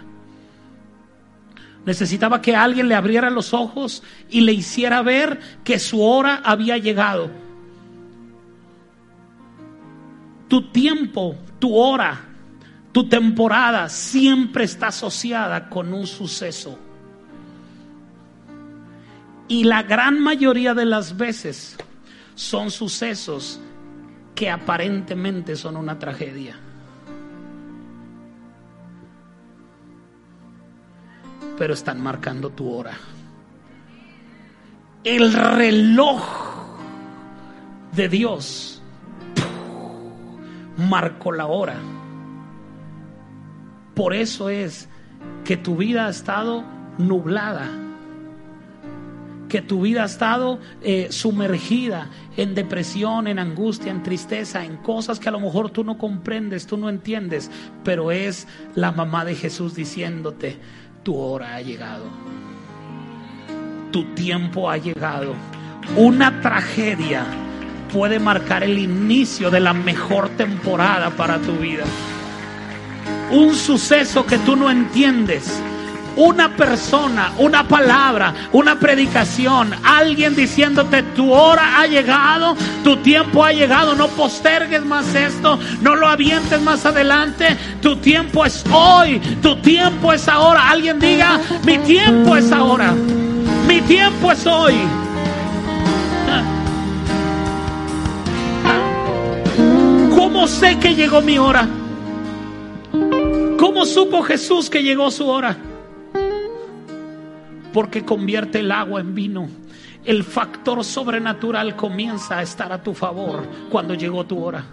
Necesitaba 1.85 2.41
que 2.41 2.55
alguien 2.55 2.87
le 2.87 2.95
abriera 2.95 3.29
los 3.31 3.53
ojos 3.53 4.03
y 4.29 4.41
le 4.41 4.53
hiciera 4.53 5.01
ver 5.01 5.39
que 5.63 5.79
su 5.79 6.03
hora 6.03 6.41
había 6.43 6.77
llegado. 6.77 7.31
Tu 10.47 10.69
tiempo, 10.71 11.35
tu 11.59 11.75
hora, 11.75 12.25
tu 12.91 13.09
temporada 13.09 13.89
siempre 13.89 14.65
está 14.65 14.87
asociada 14.87 15.69
con 15.69 15.93
un 15.93 16.05
suceso. 16.05 16.77
Y 19.47 19.63
la 19.63 19.81
gran 19.81 20.19
mayoría 20.19 20.73
de 20.73 20.85
las 20.85 21.15
veces 21.17 21.77
son 22.37 22.71
sucesos 22.71 23.59
que 24.33 24.49
aparentemente 24.49 25.57
son 25.57 25.75
una 25.75 25.99
tragedia. 25.99 26.57
pero 31.57 31.73
están 31.73 32.01
marcando 32.01 32.51
tu 32.51 32.71
hora. 32.71 32.93
El 35.03 35.33
reloj 35.33 36.21
de 37.93 38.09
Dios 38.09 38.81
marcó 40.77 41.31
la 41.31 41.47
hora. 41.47 41.77
Por 43.95 44.13
eso 44.13 44.49
es 44.49 44.87
que 45.43 45.57
tu 45.57 45.77
vida 45.77 46.05
ha 46.05 46.09
estado 46.09 46.63
nublada, 46.97 47.67
que 49.49 49.61
tu 49.61 49.81
vida 49.81 50.03
ha 50.03 50.05
estado 50.05 50.59
eh, 50.81 51.07
sumergida 51.09 52.09
en 52.37 52.53
depresión, 52.53 53.27
en 53.27 53.39
angustia, 53.39 53.91
en 53.91 54.03
tristeza, 54.03 54.63
en 54.63 54.77
cosas 54.77 55.19
que 55.19 55.27
a 55.27 55.31
lo 55.31 55.39
mejor 55.39 55.71
tú 55.71 55.83
no 55.83 55.97
comprendes, 55.97 56.67
tú 56.67 56.77
no 56.77 56.87
entiendes, 56.87 57.51
pero 57.83 58.11
es 58.11 58.47
la 58.75 58.91
mamá 58.91 59.25
de 59.25 59.35
Jesús 59.35 59.75
diciéndote, 59.75 60.57
tu 61.03 61.17
hora 61.17 61.55
ha 61.55 61.61
llegado. 61.61 62.05
Tu 63.91 64.03
tiempo 64.13 64.69
ha 64.69 64.77
llegado. 64.77 65.33
Una 65.95 66.41
tragedia 66.41 67.25
puede 67.91 68.19
marcar 68.19 68.63
el 68.63 68.77
inicio 68.77 69.49
de 69.49 69.59
la 69.59 69.73
mejor 69.73 70.29
temporada 70.29 71.09
para 71.11 71.39
tu 71.39 71.53
vida. 71.53 71.85
Un 73.31 73.55
suceso 73.55 74.25
que 74.25 74.37
tú 74.39 74.55
no 74.55 74.69
entiendes 74.69 75.61
una 76.17 76.55
persona, 76.55 77.31
una 77.37 77.67
palabra, 77.67 78.33
una 78.51 78.79
predicación, 78.79 79.73
alguien 79.83 80.35
diciéndote 80.35 81.03
tu 81.15 81.31
hora 81.31 81.79
ha 81.79 81.87
llegado, 81.87 82.55
tu 82.83 82.97
tiempo 82.97 83.43
ha 83.43 83.53
llegado, 83.53 83.95
no 83.95 84.07
postergues 84.09 84.83
más 84.83 85.13
esto, 85.15 85.59
no 85.81 85.95
lo 85.95 86.07
avientes 86.07 86.61
más 86.61 86.85
adelante, 86.85 87.55
tu 87.81 87.95
tiempo 87.97 88.45
es 88.45 88.63
hoy, 88.71 89.19
tu 89.41 89.55
tiempo 89.57 90.11
es 90.11 90.27
ahora. 90.27 90.69
Alguien 90.69 90.99
diga, 90.99 91.39
mi 91.63 91.77
tiempo 91.79 92.35
es 92.35 92.51
ahora. 92.51 92.93
Mi 93.67 93.81
tiempo 93.81 94.31
es 94.31 94.45
hoy. 94.45 94.75
¿Cómo 100.15 100.47
sé 100.47 100.77
que 100.79 100.95
llegó 100.95 101.21
mi 101.21 101.37
hora? 101.37 101.67
¿Cómo 103.57 103.85
supo 103.85 104.23
Jesús 104.23 104.69
que 104.69 104.81
llegó 104.81 105.11
su 105.11 105.27
hora? 105.27 105.57
Porque 107.73 108.03
convierte 108.03 108.59
el 108.59 108.71
agua 108.71 109.01
en 109.01 109.13
vino. 109.13 109.49
El 110.05 110.23
factor 110.23 110.83
sobrenatural 110.83 111.75
comienza 111.75 112.39
a 112.39 112.41
estar 112.41 112.71
a 112.71 112.81
tu 112.81 112.93
favor 112.93 113.45
cuando 113.69 113.93
llegó 113.93 114.25
tu 114.25 114.43
hora. 114.43 114.65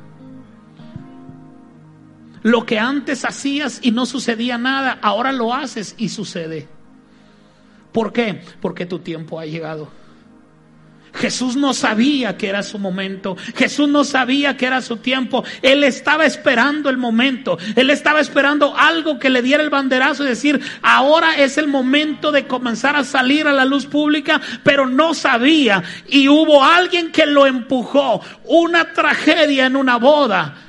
Lo 2.42 2.66
que 2.66 2.78
antes 2.78 3.24
hacías 3.24 3.80
y 3.82 3.90
no 3.90 4.04
sucedía 4.04 4.58
nada, 4.58 4.98
ahora 5.00 5.32
lo 5.32 5.54
haces 5.54 5.94
y 5.96 6.10
sucede. 6.10 6.68
¿Por 7.90 8.12
qué? 8.12 8.42
Porque 8.60 8.86
tu 8.86 8.98
tiempo 8.98 9.40
ha 9.40 9.46
llegado. 9.46 9.88
Jesús 11.14 11.56
no 11.56 11.72
sabía 11.74 12.36
que 12.36 12.48
era 12.48 12.62
su 12.62 12.78
momento. 12.78 13.36
Jesús 13.56 13.88
no 13.88 14.04
sabía 14.04 14.56
que 14.56 14.66
era 14.66 14.82
su 14.82 14.96
tiempo. 14.96 15.44
Él 15.62 15.84
estaba 15.84 16.26
esperando 16.26 16.90
el 16.90 16.96
momento. 16.96 17.56
Él 17.76 17.90
estaba 17.90 18.20
esperando 18.20 18.76
algo 18.76 19.18
que 19.18 19.30
le 19.30 19.42
diera 19.42 19.62
el 19.62 19.70
banderazo 19.70 20.24
y 20.24 20.28
decir, 20.28 20.60
ahora 20.82 21.36
es 21.36 21.56
el 21.58 21.68
momento 21.68 22.32
de 22.32 22.46
comenzar 22.46 22.96
a 22.96 23.04
salir 23.04 23.46
a 23.46 23.52
la 23.52 23.64
luz 23.64 23.86
pública, 23.86 24.40
pero 24.62 24.86
no 24.86 25.14
sabía. 25.14 25.82
Y 26.08 26.28
hubo 26.28 26.64
alguien 26.64 27.12
que 27.12 27.26
lo 27.26 27.46
empujó. 27.46 28.20
Una 28.44 28.92
tragedia 28.92 29.66
en 29.66 29.76
una 29.76 29.96
boda 29.96 30.63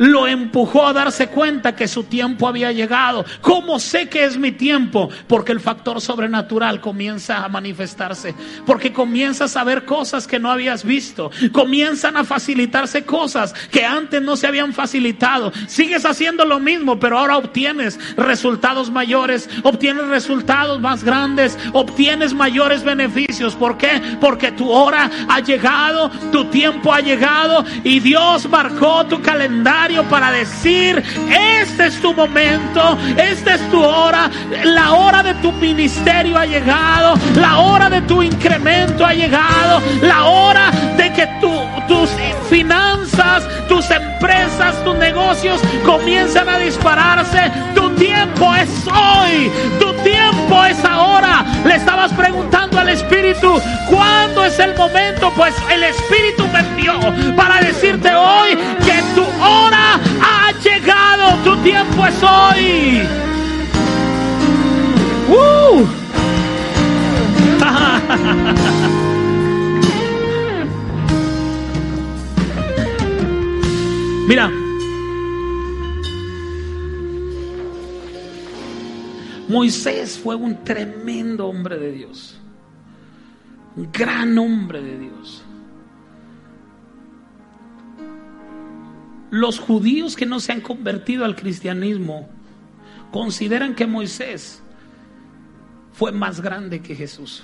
lo 0.00 0.26
empujó 0.26 0.86
a 0.86 0.94
darse 0.94 1.28
cuenta 1.28 1.76
que 1.76 1.86
su 1.86 2.04
tiempo 2.04 2.48
había 2.48 2.72
llegado. 2.72 3.24
¿Cómo 3.42 3.78
sé 3.78 4.08
que 4.08 4.24
es 4.24 4.38
mi 4.38 4.50
tiempo? 4.50 5.10
Porque 5.26 5.52
el 5.52 5.60
factor 5.60 6.00
sobrenatural 6.00 6.80
comienza 6.80 7.44
a 7.44 7.48
manifestarse, 7.48 8.34
porque 8.64 8.94
comienzas 8.94 9.58
a 9.58 9.64
ver 9.64 9.84
cosas 9.84 10.26
que 10.26 10.38
no 10.38 10.50
habías 10.50 10.84
visto, 10.84 11.30
comienzan 11.52 12.16
a 12.16 12.24
facilitarse 12.24 13.04
cosas 13.04 13.52
que 13.70 13.84
antes 13.84 14.22
no 14.22 14.36
se 14.36 14.46
habían 14.46 14.72
facilitado. 14.72 15.52
Sigues 15.66 16.06
haciendo 16.06 16.46
lo 16.46 16.60
mismo, 16.60 16.98
pero 16.98 17.18
ahora 17.18 17.36
obtienes 17.36 17.98
resultados 18.16 18.90
mayores, 18.90 19.50
obtienes 19.64 20.06
resultados 20.06 20.80
más 20.80 21.04
grandes, 21.04 21.58
obtienes 21.74 22.32
mayores 22.32 22.84
beneficios. 22.84 23.54
¿Por 23.54 23.76
qué? 23.76 24.00
Porque 24.18 24.50
tu 24.50 24.70
hora 24.70 25.10
ha 25.28 25.40
llegado, 25.40 26.10
tu 26.32 26.46
tiempo 26.46 26.94
ha 26.94 27.00
llegado 27.00 27.66
y 27.84 28.00
Dios 28.00 28.48
marcó 28.48 29.04
tu 29.04 29.20
calendario 29.20 29.89
para 30.08 30.30
decir, 30.30 31.02
este 31.30 31.86
es 31.86 32.00
tu 32.00 32.14
momento, 32.14 32.96
esta 33.16 33.54
es 33.54 33.70
tu 33.70 33.82
hora, 33.82 34.30
la 34.64 34.92
hora 34.92 35.22
de 35.22 35.34
tu 35.34 35.52
ministerio 35.52 36.38
ha 36.38 36.46
llegado, 36.46 37.14
la 37.34 37.58
hora 37.58 37.90
de 37.90 38.00
tu 38.02 38.22
incremento 38.22 39.04
ha 39.04 39.12
llegado, 39.12 39.82
la 40.00 40.24
hora 40.24 40.70
de 40.96 41.12
que 41.12 41.26
tus 41.40 42.08
finanzas, 42.48 43.48
tus 43.68 43.90
empresas, 43.90 44.84
tus 44.84 44.96
negocios 44.96 45.60
comienzan 45.84 46.48
a 46.48 46.58
dispararse. 46.58 47.50
Tu 47.74 47.90
tiempo 47.96 48.54
es 48.54 48.86
hoy, 48.86 49.50
tu 49.78 49.92
tiempo 50.02 50.39
es 50.66 50.84
ahora. 50.84 51.44
Le 51.64 51.76
estabas 51.76 52.12
preguntando 52.12 52.78
al 52.78 52.88
Espíritu, 52.88 53.60
¿cuándo 53.88 54.44
es 54.44 54.58
el 54.58 54.74
momento? 54.74 55.32
Pues 55.36 55.54
el 55.70 55.84
Espíritu 55.84 56.46
me 56.48 56.58
envió 56.60 56.94
para 57.36 57.60
decirte 57.60 58.14
hoy 58.14 58.56
que 58.84 59.02
tu 59.14 59.22
hora 59.42 60.00
ha 60.22 60.52
llegado, 60.62 61.34
tu 61.44 61.56
tiempo 61.58 62.06
es 62.06 62.22
hoy. 62.22 63.02
¡Uh! 65.28 65.86
Mira, 74.26 74.50
Moisés 79.50 80.16
fue 80.16 80.36
un 80.36 80.62
tremendo 80.62 81.48
hombre 81.48 81.76
de 81.76 81.90
Dios, 81.90 82.38
un 83.74 83.90
gran 83.90 84.38
hombre 84.38 84.80
de 84.80 84.96
Dios. 84.96 85.42
Los 89.30 89.58
judíos 89.58 90.14
que 90.14 90.24
no 90.24 90.38
se 90.38 90.52
han 90.52 90.60
convertido 90.60 91.24
al 91.24 91.34
cristianismo 91.34 92.28
consideran 93.10 93.74
que 93.74 93.88
Moisés 93.88 94.62
fue 95.92 96.12
más 96.12 96.40
grande 96.40 96.80
que 96.80 96.94
Jesús. 96.94 97.42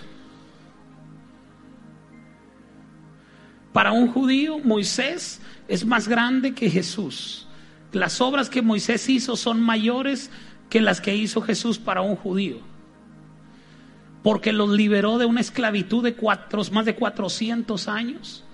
Para 3.72 3.90
un 3.90 4.12
judío, 4.12 4.60
Moisés 4.60 5.40
es 5.66 5.84
más 5.84 6.06
grande 6.06 6.54
que 6.54 6.70
Jesús. 6.70 7.48
Las 7.92 8.20
obras 8.20 8.48
que 8.48 8.62
Moisés 8.62 9.08
hizo 9.08 9.36
son 9.36 9.60
mayores 9.60 10.30
que 10.68 10.80
las 10.80 11.00
que 11.00 11.14
hizo 11.14 11.42
Jesús 11.42 11.78
para 11.78 12.02
un 12.02 12.16
judío. 12.16 12.58
Porque 14.22 14.52
los 14.52 14.70
liberó 14.70 15.18
de 15.18 15.26
una 15.26 15.40
esclavitud 15.40 16.02
de 16.02 16.14
cuatro, 16.14 16.62
más 16.72 16.84
de 16.84 16.94
400 16.94 17.88
años 17.88 18.44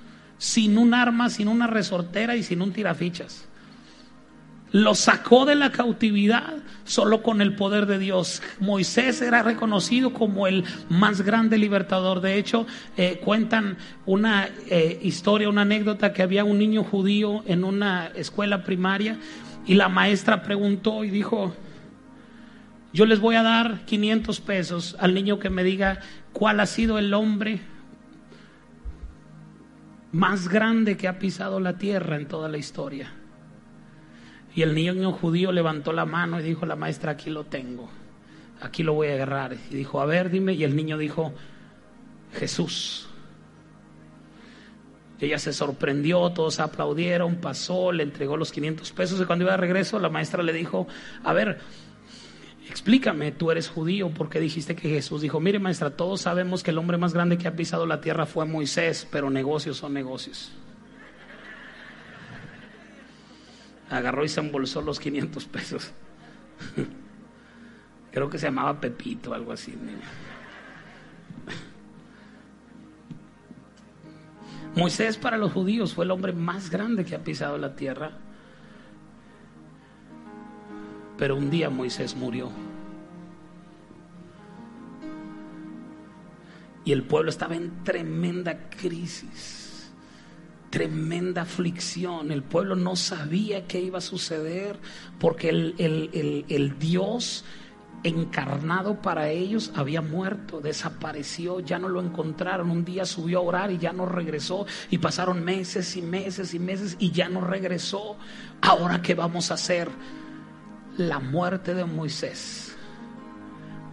sin 0.43 0.77
un 0.77 0.93
arma, 0.93 1.31
sin 1.31 1.47
una 1.47 1.69
resortera 1.69 2.35
y 2.35 2.43
sin 2.43 2.63
un 2.63 2.73
tirafichas. 2.73 3.47
Lo 4.73 4.97
sacó 4.97 5.45
de 5.45 5.55
la 5.55 5.71
cautividad 5.71 6.55
solo 6.85 7.23
con 7.23 7.41
el 7.41 7.55
poder 7.55 7.87
de 7.87 8.01
Dios. 8.01 8.43
Moisés 8.59 9.23
era 9.23 9.45
reconocido 9.45 10.13
como 10.13 10.49
el 10.49 10.65
más 10.89 11.21
grande 11.21 11.59
libertador. 11.59 12.23
De 12.23 12.39
hecho, 12.39 12.67
eh, 12.97 13.21
cuentan 13.25 13.77
una 14.05 14.49
eh, 14.69 14.99
historia, 15.03 15.49
una 15.49 15.63
anécdota 15.63 16.13
que 16.13 16.23
había 16.23 16.43
un 16.43 16.59
niño 16.59 16.83
judío 16.83 17.45
en 17.47 17.63
una 17.63 18.09
escuela 18.09 18.65
primaria 18.65 19.19
y 19.65 19.75
la 19.75 19.89
maestra 19.89 20.43
preguntó 20.43 21.05
y 21.05 21.11
dijo, 21.11 21.55
yo 22.93 23.07
les 23.07 23.21
voy 23.21 23.37
a 23.37 23.43
dar 23.43 23.85
500 23.85 24.41
pesos 24.41 24.97
al 24.99 25.15
niño 25.15 25.39
que 25.39 25.51
me 25.51 25.65
diga 25.65 26.01
cuál 26.33 26.61
ha 26.61 26.67
sido 26.67 26.99
el 26.99 27.15
hombre 27.15 27.61
más 30.13 30.49
grande 30.49 30.97
que 30.97 31.09
ha 31.09 31.19
pisado 31.19 31.59
la 31.59 31.79
tierra 31.79 32.17
en 32.17 32.29
toda 32.29 32.49
la 32.49 32.59
historia. 32.59 33.13
Y 34.55 34.63
el 34.63 34.75
niño 34.75 35.13
judío 35.13 35.51
levantó 35.53 35.93
la 35.95 36.05
mano 36.05 36.39
y 36.39 36.43
dijo, 36.43 36.67
la 36.67 36.77
maestra, 36.77 37.13
aquí 37.13 37.31
lo 37.31 37.45
tengo, 37.45 37.89
aquí 38.61 38.83
lo 38.83 38.93
voy 38.93 39.09
a 39.09 39.15
agarrar. 39.15 39.57
Y 39.71 39.75
dijo, 39.75 40.01
a 40.01 40.05
ver, 40.05 40.29
dime. 40.29 40.53
Y 40.53 40.65
el 40.65 40.77
niño 40.77 40.99
dijo, 40.99 41.33
Jesús. 42.35 43.09
Ella 45.19 45.39
se 45.39 45.53
sorprendió, 45.53 46.31
todos 46.31 46.59
aplaudieron, 46.59 47.37
pasó, 47.37 47.93
le 47.93 48.03
entregó 48.03 48.37
los 48.37 48.51
500 48.51 48.91
pesos 48.93 49.21
y 49.21 49.25
cuando 49.25 49.45
iba 49.45 49.53
de 49.53 49.59
regreso 49.59 50.01
la 50.01 50.09
maestra 50.09 50.43
le 50.43 50.53
dijo, 50.53 50.89
a 51.23 51.33
ver, 51.33 51.61
explícame, 52.69 53.33
tú 53.33 53.51
eres 53.51 53.69
judío, 53.69 54.11
¿por 54.11 54.29
qué 54.29 54.41
dijiste 54.41 54.77
que 54.77 54.89
Jesús 54.89 55.21
dijo, 55.23 55.41
mire 55.41 55.59
maestra, 55.59 55.97
todos 55.97 56.23
sabemos 56.23 56.63
que 56.63 56.71
el 56.71 56.79
hombre 56.79 56.99
más 56.99 57.13
grande 57.13 57.39
que 57.39 57.49
ha 57.49 57.57
pisado 57.57 57.87
la 57.87 58.01
tierra 58.01 58.27
fue 58.27 58.45
Moisés, 58.45 59.07
pero 59.11 59.31
negocios 59.31 59.77
son 59.79 59.95
negocios? 59.95 60.53
Agarró 63.91 64.25
y 64.25 64.29
se 64.29 64.41
embolsó 64.41 64.81
los 64.81 64.99
500 64.99 65.45
pesos. 65.47 65.93
Creo 68.13 68.31
que 68.31 68.39
se 68.39 68.47
llamaba 68.47 68.81
Pepito, 68.81 69.35
algo 69.35 69.53
así. 69.53 69.75
Moisés 74.75 75.19
para 75.19 75.37
los 75.37 75.53
judíos 75.53 75.93
fue 75.93 76.07
el 76.07 76.11
hombre 76.11 76.33
más 76.33 76.71
grande 76.71 77.05
que 77.05 77.15
ha 77.15 77.23
pisado 77.23 77.59
la 77.59 77.77
tierra. 77.77 78.13
Pero 81.19 81.37
un 81.37 81.51
día 81.51 81.71
Moisés 81.71 82.17
murió. 82.17 82.51
Y 86.85 86.93
el 86.93 87.05
pueblo 87.05 87.31
estaba 87.31 87.55
en 87.55 87.85
tremenda 87.85 88.69
crisis, 88.69 89.93
tremenda 90.71 91.43
aflicción. 91.43 92.33
El 92.33 92.43
pueblo 92.43 92.75
no 92.75 92.97
sabía 92.97 93.67
qué 93.69 93.81
iba 93.81 93.99
a 93.99 94.03
suceder 94.03 94.79
porque 95.21 95.49
el, 95.51 96.77
Dios 96.81 97.45
encarnado 98.03 99.01
para 99.01 99.31
ellos 99.31 99.71
había 99.77 100.01
muerto, 100.01 100.61
desapareció, 100.61 101.61
ya 101.61 101.79
no 101.79 101.89
lo 101.89 102.01
encontraron. 102.01 102.69
Un 102.69 102.85
día 102.85 103.05
subió 103.05 103.39
a 103.39 103.43
orar 103.43 103.71
y 103.71 103.79
ya 103.79 103.93
no 103.93 104.07
regresó. 104.07 104.67
Y 104.91 104.99
pasaron 104.99 105.45
meses 105.45 105.97
y 105.97 106.03
meses 106.03 106.53
y 106.53 106.59
meses 106.59 106.97
y 106.99 107.13
ya 107.13 107.29
no 107.29 107.43
regresó. 107.43 108.17
Ahora, 108.61 109.01
¿qué 109.03 109.15
vamos 109.15 109.53
a 109.53 109.55
hacer? 109.55 109.89
La 110.97 111.19
muerte 111.19 111.75
de 111.75 111.85
Moisés 111.85 112.77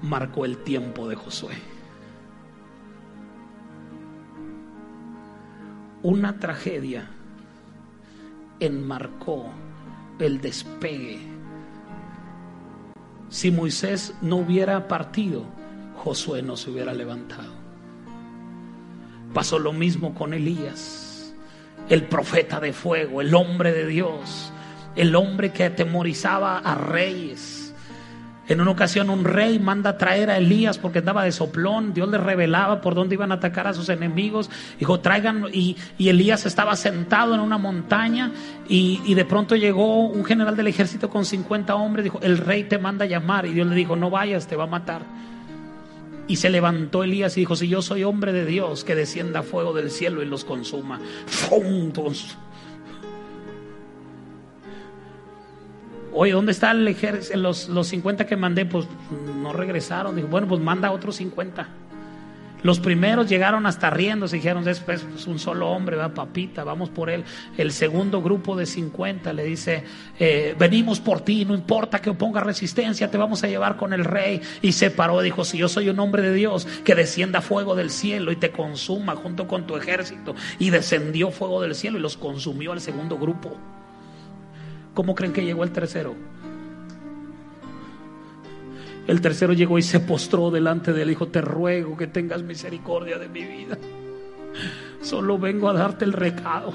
marcó 0.02 0.46
el 0.46 0.58
tiempo 0.58 1.08
de 1.08 1.16
Josué. 1.16 1.56
Una 6.02 6.40
tragedia 6.40 7.10
enmarcó 8.60 9.50
el 10.20 10.42
despegue. 10.42 11.20
Si 13.30 13.52
Moisés 13.52 14.14
no 14.22 14.38
hubiera 14.38 14.88
partido, 14.88 15.46
Josué 15.96 16.42
no 16.42 16.58
se 16.58 16.72
hubiera 16.72 16.94
levantado. 16.94 17.54
Pasó 19.34 19.60
lo 19.60 19.74
mismo 19.74 20.16
con 20.16 20.34
Elías, 20.34 21.34
el 21.90 22.04
profeta 22.04 22.60
de 22.60 22.74
fuego, 22.74 23.22
el 23.22 23.34
hombre 23.36 23.72
de 23.72 23.86
Dios, 23.86 24.52
el 24.96 25.16
hombre 25.16 25.52
que 25.52 25.66
atemorizaba 25.66 26.58
a 26.60 26.76
reyes 26.76 27.70
en 28.50 28.60
una 28.62 28.72
ocasión 28.72 29.12
un 29.12 29.26
rey 29.26 29.60
manda 29.60 29.92
a 29.92 29.98
traer 29.98 30.32
a 30.32 30.38
Elías 30.38 30.80
porque 30.80 31.00
andaba 31.00 31.24
de 31.24 31.32
soplón. 31.32 31.94
Dios 31.94 32.10
le 32.10 32.18
revelaba 32.18 32.82
por 32.82 32.96
dónde 32.96 33.14
iban 33.14 33.32
a 33.32 33.36
atacar 33.36 33.68
a 33.68 33.74
sus 33.76 33.90
enemigos. 33.90 34.50
Dijo, 34.80 35.00
traigan. 35.02 35.46
Y, 35.54 35.78
Elías 36.00 36.48
estaba 36.48 36.76
sentado 36.76 37.36
en 37.36 37.42
una 37.42 37.60
montaña 37.60 38.32
y, 38.68 39.02
y, 39.06 39.14
de 39.14 39.24
pronto 39.24 39.56
llegó 39.56 40.08
un 40.08 40.26
general 40.26 40.58
del 40.58 40.66
ejército 40.66 41.12
con 41.12 41.26
50 41.26 41.76
hombres. 41.76 42.04
Dijo, 42.04 42.20
el 42.24 42.40
rey 42.40 42.64
te 42.64 42.80
manda 42.80 43.06
a 43.06 43.08
llamar. 43.08 43.46
Y 43.46 43.54
Dios 43.54 43.68
le 43.68 43.76
dijo, 43.76 43.96
no 43.96 44.10
vayas, 44.10 44.48
te 44.48 44.56
va 44.56 44.64
a 44.64 44.68
matar. 44.68 45.04
Y 46.28 46.38
se 46.38 46.50
levantó 46.50 47.04
Elías 47.04 47.38
y 47.38 47.42
dijo, 47.42 47.56
si 47.56 47.68
yo 47.68 47.84
soy 47.84 48.04
hombre 48.04 48.34
de 48.34 48.46
Dios, 48.46 48.84
que 48.84 48.96
descienda 48.96 49.44
fuego 49.44 49.74
del 49.74 49.92
cielo 49.92 50.24
y 50.24 50.26
los 50.26 50.44
consuma. 50.44 51.00
¡Fum! 51.28 51.92
Oye, 56.14 56.32
¿dónde 56.32 56.52
está 56.52 56.72
el 56.72 56.88
ejército? 56.88 57.38
Los, 57.38 57.70
los 57.70 57.88
50 57.88 58.26
que 58.26 58.36
mandé, 58.36 58.66
pues 58.66 58.88
no 59.42 59.54
regresaron. 59.54 60.16
Dijo, 60.16 60.28
bueno, 60.28 60.48
pues 60.48 60.62
manda 60.62 60.92
otros 60.92 61.18
50. 61.18 61.68
Los 62.62 62.82
primeros 62.82 63.30
llegaron 63.30 63.66
hasta 63.66 63.90
riendo, 63.90 64.28
dijeron, 64.28 64.66
después 64.66 65.06
pues, 65.10 65.28
un 65.28 65.40
solo 65.40 65.70
hombre, 65.70 65.96
va 65.96 66.14
papita, 66.14 66.66
vamos 66.66 66.90
por 66.90 67.10
él. 67.10 67.24
El 67.58 67.72
segundo 67.72 68.22
grupo 68.22 68.58
de 68.58 68.66
50 68.66 69.32
le 69.32 69.46
dice, 69.46 69.84
eh, 70.20 70.56
venimos 70.60 71.00
por 71.00 71.22
ti, 71.22 71.46
no 71.46 71.54
importa 71.54 72.02
que 72.02 72.12
ponga 72.14 72.42
resistencia, 72.42 73.10
te 73.10 73.18
vamos 73.18 73.44
a 73.44 73.48
llevar 73.48 73.78
con 73.78 73.94
el 73.94 74.04
rey. 74.04 74.42
Y 74.62 74.74
se 74.74 74.92
paró, 74.92 75.22
dijo, 75.22 75.46
si 75.46 75.58
yo 75.58 75.70
soy 75.70 75.88
un 75.88 76.00
hombre 76.00 76.22
de 76.22 76.34
Dios, 76.34 76.68
que 76.84 76.96
descienda 76.96 77.40
fuego 77.40 77.76
del 77.76 77.92
cielo 77.92 78.32
y 78.32 78.36
te 78.36 78.52
consuma 78.52 79.16
junto 79.16 79.48
con 79.48 79.66
tu 79.66 79.78
ejército. 79.78 80.36
Y 80.60 80.70
descendió 80.70 81.32
fuego 81.32 81.62
del 81.62 81.76
cielo 81.76 81.98
y 81.98 82.02
los 82.02 82.18
consumió 82.18 82.74
al 82.74 82.82
segundo 82.82 83.18
grupo. 83.18 83.58
¿Cómo 85.00 85.16
creen 85.16 85.32
que 85.32 85.46
llegó 85.46 85.64
el 85.64 85.72
tercero? 85.72 86.14
El 89.08 89.22
tercero 89.22 89.54
llegó 89.54 89.78
y 89.78 89.82
se 89.82 90.02
postró 90.02 90.52
delante 90.52 90.92
del 90.92 91.10
hijo. 91.10 91.30
Te 91.30 91.40
ruego 91.40 91.96
que 91.96 92.08
tengas 92.08 92.44
misericordia 92.44 93.18
de 93.18 93.30
mi 93.30 93.46
vida. 93.46 93.78
Solo 95.02 95.38
vengo 95.38 95.70
a 95.70 95.74
darte 95.74 96.04
el 96.04 96.12
recado. 96.12 96.74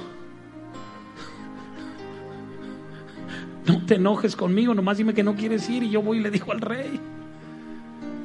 No 3.67 3.85
te 3.85 3.97
enojes 3.97 4.35
conmigo, 4.35 4.73
nomás 4.73 4.97
dime 4.97 5.13
que 5.13 5.21
no 5.21 5.35
quieres 5.35 5.69
ir 5.69 5.83
y 5.83 5.91
yo 5.91 6.01
voy 6.01 6.17
y 6.17 6.21
le 6.21 6.31
dijo 6.31 6.51
al 6.51 6.61
rey. 6.61 6.99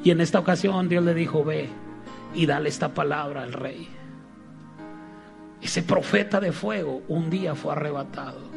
Y 0.03 0.09
en 0.09 0.19
esta 0.19 0.39
ocasión 0.39 0.89
Dios 0.89 1.05
le 1.05 1.13
dijo, 1.13 1.43
ve 1.43 1.69
y 2.33 2.47
dale 2.47 2.69
esta 2.69 2.91
palabra 2.91 3.43
al 3.43 3.53
rey. 3.53 3.87
Ese 5.61 5.83
profeta 5.83 6.39
de 6.39 6.51
fuego 6.51 7.03
un 7.07 7.29
día 7.29 7.53
fue 7.53 7.73
arrebatado 7.73 8.50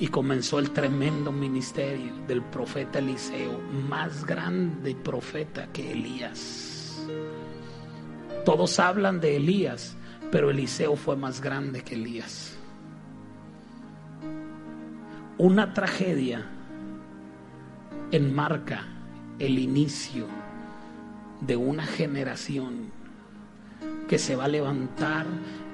y 0.00 0.08
comenzó 0.08 0.58
el 0.58 0.70
tremendo 0.70 1.32
ministerio 1.32 2.12
del 2.26 2.42
profeta 2.42 3.00
Eliseo, 3.00 3.58
más 3.88 4.24
grande 4.24 4.94
profeta 4.94 5.68
que 5.72 5.92
Elías. 5.92 7.04
Todos 8.44 8.78
hablan 8.78 9.20
de 9.20 9.36
Elías, 9.36 9.96
pero 10.30 10.50
Eliseo 10.50 10.94
fue 10.94 11.16
más 11.16 11.40
grande 11.40 11.82
que 11.82 11.96
Elías. 11.96 12.56
Una 15.36 15.74
tragedia 15.74 16.46
enmarca 18.10 18.86
el 19.38 19.58
inicio 19.58 20.26
de 21.40 21.56
una 21.56 21.86
generación 21.86 22.90
que 24.08 24.18
se 24.18 24.34
va 24.34 24.44
a 24.44 24.48
levantar 24.48 25.26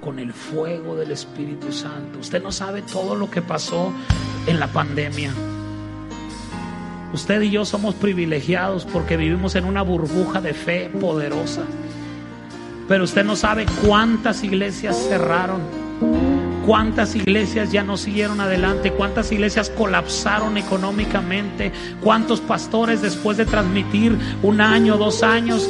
con 0.05 0.19
el 0.19 0.35
fuego 0.35 0.95
del 0.97 1.11
Espíritu 1.11 1.73
Santo. 1.73 2.19
Usted 2.19 2.43
no 2.43 2.53
sabe 2.53 2.83
todo 2.83 3.17
lo 3.17 3.31
que 3.31 3.41
pasó 3.41 3.91
en 4.47 4.61
la 4.61 4.67
pandemia. 4.67 5.33
Usted 7.15 7.41
y 7.41 7.51
yo 7.51 7.65
somos 7.65 7.95
privilegiados 7.95 8.85
porque 8.85 9.17
vivimos 9.17 9.55
en 9.55 9.65
una 9.65 9.83
burbuja 9.83 10.43
de 10.43 10.53
fe 10.53 10.91
poderosa. 11.01 11.63
Pero 12.87 13.05
usted 13.05 13.25
no 13.25 13.35
sabe 13.35 13.65
cuántas 13.87 14.45
iglesias 14.45 14.97
cerraron 15.09 15.84
cuántas 16.67 17.15
iglesias 17.15 17.73
ya 17.73 17.83
no 17.83 17.97
siguieron 17.97 18.41
adelante, 18.41 18.93
cuántas 18.93 19.31
iglesias 19.33 19.71
colapsaron 19.71 20.57
económicamente, 20.57 21.73
cuántos 22.01 22.41
pastores 22.41 23.03
después 23.03 23.37
de 23.37 23.47
transmitir 23.47 24.17
un 24.43 24.61
año, 24.61 24.97
dos 24.97 25.23
años 25.23 25.69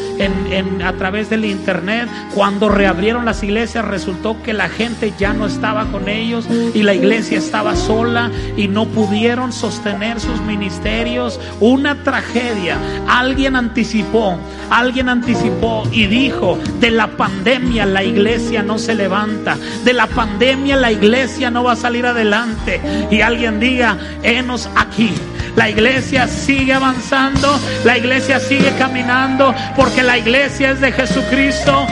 a 0.85 0.93
través 0.93 1.31
del 1.31 1.45
internet, 1.45 2.09
cuando 2.35 2.69
reabrieron 2.69 3.25
las 3.25 3.43
iglesias 3.43 3.85
resultó 3.85 4.43
que 4.43 4.53
la 4.53 4.69
gente 4.69 5.13
ya 5.19 5.33
no 5.33 5.47
estaba 5.47 5.87
con 5.87 6.09
ellos 6.09 6.47
y 6.75 6.83
la 6.83 6.95
iglesia 6.95 7.39
estaba 7.39 7.77
sola 7.77 8.31
y 8.57 8.69
no 8.69 8.87
pudieron 8.87 9.53
sostener 9.53 10.21
sus 10.21 10.41
ministerios. 10.43 11.41
Una 11.61 12.03
tragedia. 12.03 12.79
Alguien 13.09 13.57
anticipó, 13.57 14.39
alguien 14.71 15.09
anticipó 15.09 15.83
y 15.91 16.07
dijo, 16.07 16.59
de 16.81 16.91
la 16.91 17.17
pandemia 17.17 17.87
la 17.87 18.05
iglesia 18.05 18.63
no 18.63 18.79
se 18.79 18.95
levanta, 18.95 19.57
de 19.85 19.93
la 19.93 20.07
pandemia 20.07 20.77
la 20.77 20.84
iglesia 20.91 21.51
no 21.51 21.65
va 21.65 21.73
a 21.73 21.77
salir 21.77 22.07
adelante. 22.07 22.81
Y 23.11 23.21
alguien 23.21 23.61
diga, 23.61 23.97
enos 24.23 24.69
aquí. 24.77 25.13
La 25.57 25.71
iglesia 25.71 26.27
sigue 26.27 26.73
avanzando, 26.73 27.61
la 27.85 27.97
iglesia 27.97 28.41
sigue 28.41 28.73
caminando, 28.77 29.55
porque 29.77 30.03
la 30.03 30.19
iglesia 30.19 30.71
es 30.71 30.81
de 30.81 30.91
Jesucristo. 30.91 31.87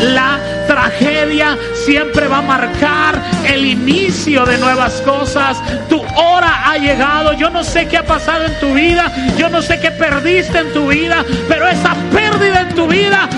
La 0.00 0.38
tragedia 0.66 1.58
siempre 1.84 2.26
va 2.26 2.38
a 2.38 2.42
marcar 2.42 3.20
el 3.46 3.66
inicio 3.66 4.46
de 4.46 4.56
nuevas 4.58 4.94
cosas. 5.02 5.60
Tu 5.88 6.00
hora 6.16 6.70
ha 6.70 6.78
llegado. 6.78 7.34
Yo 7.34 7.50
no 7.50 7.62
sé 7.62 7.86
qué 7.86 7.98
ha 7.98 8.06
pasado 8.06 8.44
en 8.44 8.58
tu 8.60 8.72
vida, 8.72 9.12
yo 9.36 9.50
no 9.50 9.60
sé 9.60 9.78
qué 9.78 9.90
perdiste 9.90 10.58
en 10.58 10.72
tu 10.72 10.88
vida, 10.88 11.24
pero 11.48 11.68
esa 11.68 11.94
pérdida 12.12 12.62
en 12.62 12.74
tu 12.74 12.86
vida 12.86 13.28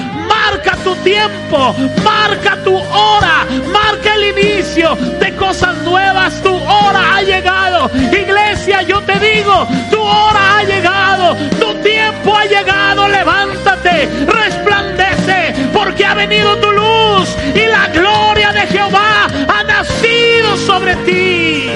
marca 0.44 0.76
tu 0.84 0.94
tiempo, 0.96 1.74
marca 2.04 2.56
tu 2.64 2.76
hora, 2.76 3.46
marca 3.72 4.14
el 4.14 4.24
inicio 4.36 4.94
de 5.18 5.34
cosas 5.36 5.76
nuevas. 5.78 6.34
Tu 6.42 6.54
hora 6.54 7.16
ha 7.16 7.22
llegado. 7.22 7.90
Iglesia, 8.12 8.82
yo 8.82 9.00
te 9.02 9.18
digo, 9.18 9.66
tu 9.90 10.00
hora 10.00 10.58
ha 10.58 10.64
llegado, 10.64 11.36
tu 11.58 11.74
tiempo 11.82 12.36
ha 12.36 12.44
llegado. 12.44 13.08
Levántate, 13.08 14.08
resplandece, 14.26 15.54
porque 15.72 16.04
ha 16.04 16.14
venido 16.14 16.56
tu 16.58 16.70
luz 16.72 17.28
y 17.54 17.66
la 17.66 17.88
gloria 17.88 18.52
de 18.52 18.66
Jehová 18.66 19.26
ha 19.48 19.62
nacido 19.64 20.56
sobre 20.56 20.94
ti. 21.06 21.70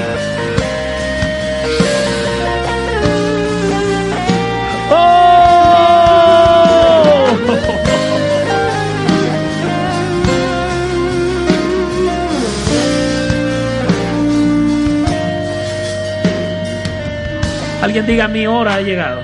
Alguien 17.98 18.14
diga, 18.14 18.28
mi 18.28 18.46
hora 18.46 18.76
ha 18.76 18.80
llegado. 18.80 19.20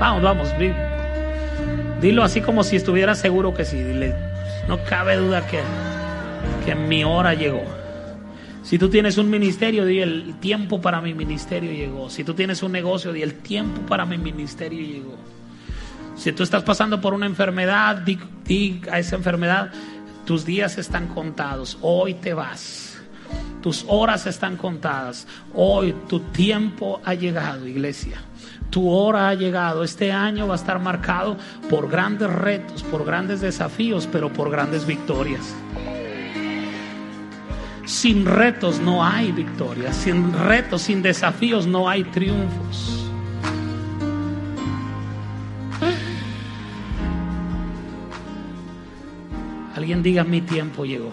Vamos, 0.00 0.22
vamos. 0.22 0.48
Dilo 2.00 2.24
así 2.24 2.40
como 2.40 2.64
si 2.64 2.74
estuviera 2.74 3.14
seguro 3.14 3.54
que 3.54 3.64
sí. 3.64 3.80
Dile, 3.80 4.12
no 4.66 4.82
cabe 4.82 5.14
duda 5.14 5.46
que, 5.46 5.60
que 6.66 6.74
mi 6.74 7.04
hora 7.04 7.34
llegó. 7.34 7.62
Si 8.64 8.76
tú 8.76 8.88
tienes 8.88 9.18
un 9.18 9.30
ministerio, 9.30 9.86
di 9.86 10.00
el 10.00 10.34
tiempo 10.40 10.80
para 10.80 11.00
mi 11.00 11.14
ministerio 11.14 11.70
llegó. 11.70 12.10
Si 12.10 12.24
tú 12.24 12.34
tienes 12.34 12.60
un 12.64 12.72
negocio, 12.72 13.12
di 13.12 13.22
el 13.22 13.34
tiempo 13.34 13.82
para 13.82 14.04
mi 14.04 14.18
ministerio 14.18 14.84
llegó. 14.84 15.14
Si 16.16 16.32
tú 16.32 16.42
estás 16.42 16.64
pasando 16.64 17.00
por 17.00 17.14
una 17.14 17.26
enfermedad, 17.26 17.98
di 17.98 18.80
a 18.90 18.98
esa 18.98 19.14
enfermedad, 19.14 19.70
tus 20.26 20.44
días 20.44 20.76
están 20.76 21.06
contados. 21.06 21.78
Hoy 21.82 22.14
te 22.14 22.34
vas. 22.34 22.91
Tus 23.62 23.84
horas 23.88 24.26
están 24.26 24.56
contadas. 24.56 25.26
Hoy 25.54 25.94
tu 26.08 26.18
tiempo 26.18 27.00
ha 27.04 27.14
llegado, 27.14 27.66
iglesia. 27.66 28.20
Tu 28.70 28.88
hora 28.88 29.28
ha 29.28 29.34
llegado. 29.34 29.84
Este 29.84 30.10
año 30.10 30.48
va 30.48 30.54
a 30.54 30.56
estar 30.56 30.80
marcado 30.80 31.36
por 31.70 31.88
grandes 31.88 32.28
retos, 32.28 32.82
por 32.82 33.04
grandes 33.04 33.40
desafíos, 33.40 34.08
pero 34.10 34.32
por 34.32 34.50
grandes 34.50 34.84
victorias. 34.84 35.54
Sin 37.84 38.26
retos 38.26 38.80
no 38.80 39.04
hay 39.04 39.30
victorias. 39.30 39.94
Sin 39.94 40.32
retos, 40.32 40.82
sin 40.82 41.00
desafíos 41.00 41.66
no 41.66 41.88
hay 41.88 42.02
triunfos. 42.04 42.98
Alguien 49.76 50.02
diga 50.02 50.24
mi 50.24 50.40
tiempo 50.40 50.84
llegó. 50.84 51.12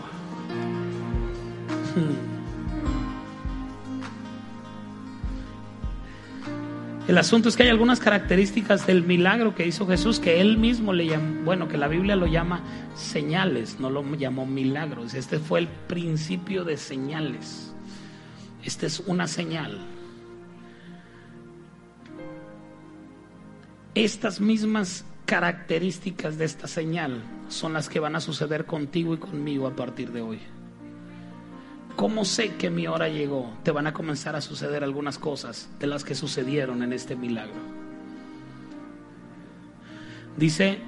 El 7.09 7.17
asunto 7.17 7.49
es 7.49 7.57
que 7.57 7.63
hay 7.63 7.69
algunas 7.69 7.99
características 7.99 8.85
del 8.85 9.03
milagro 9.03 9.55
que 9.55 9.65
hizo 9.65 9.87
Jesús 9.87 10.19
que 10.19 10.41
él 10.41 10.59
mismo 10.59 10.93
le 10.93 11.07
llamó, 11.07 11.43
bueno, 11.43 11.67
que 11.67 11.75
la 11.75 11.87
Biblia 11.87 12.15
lo 12.15 12.27
llama 12.27 12.61
señales, 12.93 13.79
no 13.79 13.89
lo 13.89 14.03
llamó 14.13 14.45
milagros. 14.45 15.15
Este 15.15 15.39
fue 15.39 15.61
el 15.61 15.67
principio 15.67 16.63
de 16.65 16.77
señales. 16.77 17.73
Esta 18.63 18.85
es 18.85 18.99
una 18.99 19.25
señal. 19.25 19.79
Estas 23.95 24.39
mismas 24.39 25.03
características 25.25 26.37
de 26.37 26.45
esta 26.45 26.67
señal 26.67 27.23
son 27.47 27.73
las 27.73 27.89
que 27.89 27.99
van 27.99 28.17
a 28.17 28.19
suceder 28.19 28.67
contigo 28.67 29.15
y 29.15 29.17
conmigo 29.17 29.65
a 29.65 29.75
partir 29.75 30.11
de 30.11 30.21
hoy. 30.21 30.39
¿Cómo 31.99 32.23
sé 32.23 32.55
que 32.55 32.69
mi 32.69 32.87
hora 32.87 33.09
llegó? 33.09 33.51
Te 33.61 33.71
van 33.71 33.85
a 33.85 33.91
comenzar 33.91 34.33
a 34.33 34.39
suceder 34.39 34.85
algunas 34.85 35.17
cosas 35.17 35.69
de 35.79 35.87
las 35.87 36.05
que 36.05 36.15
sucedieron 36.15 36.81
en 36.81 36.93
este 36.93 37.17
milagro. 37.17 37.59
Dice, 40.37 40.79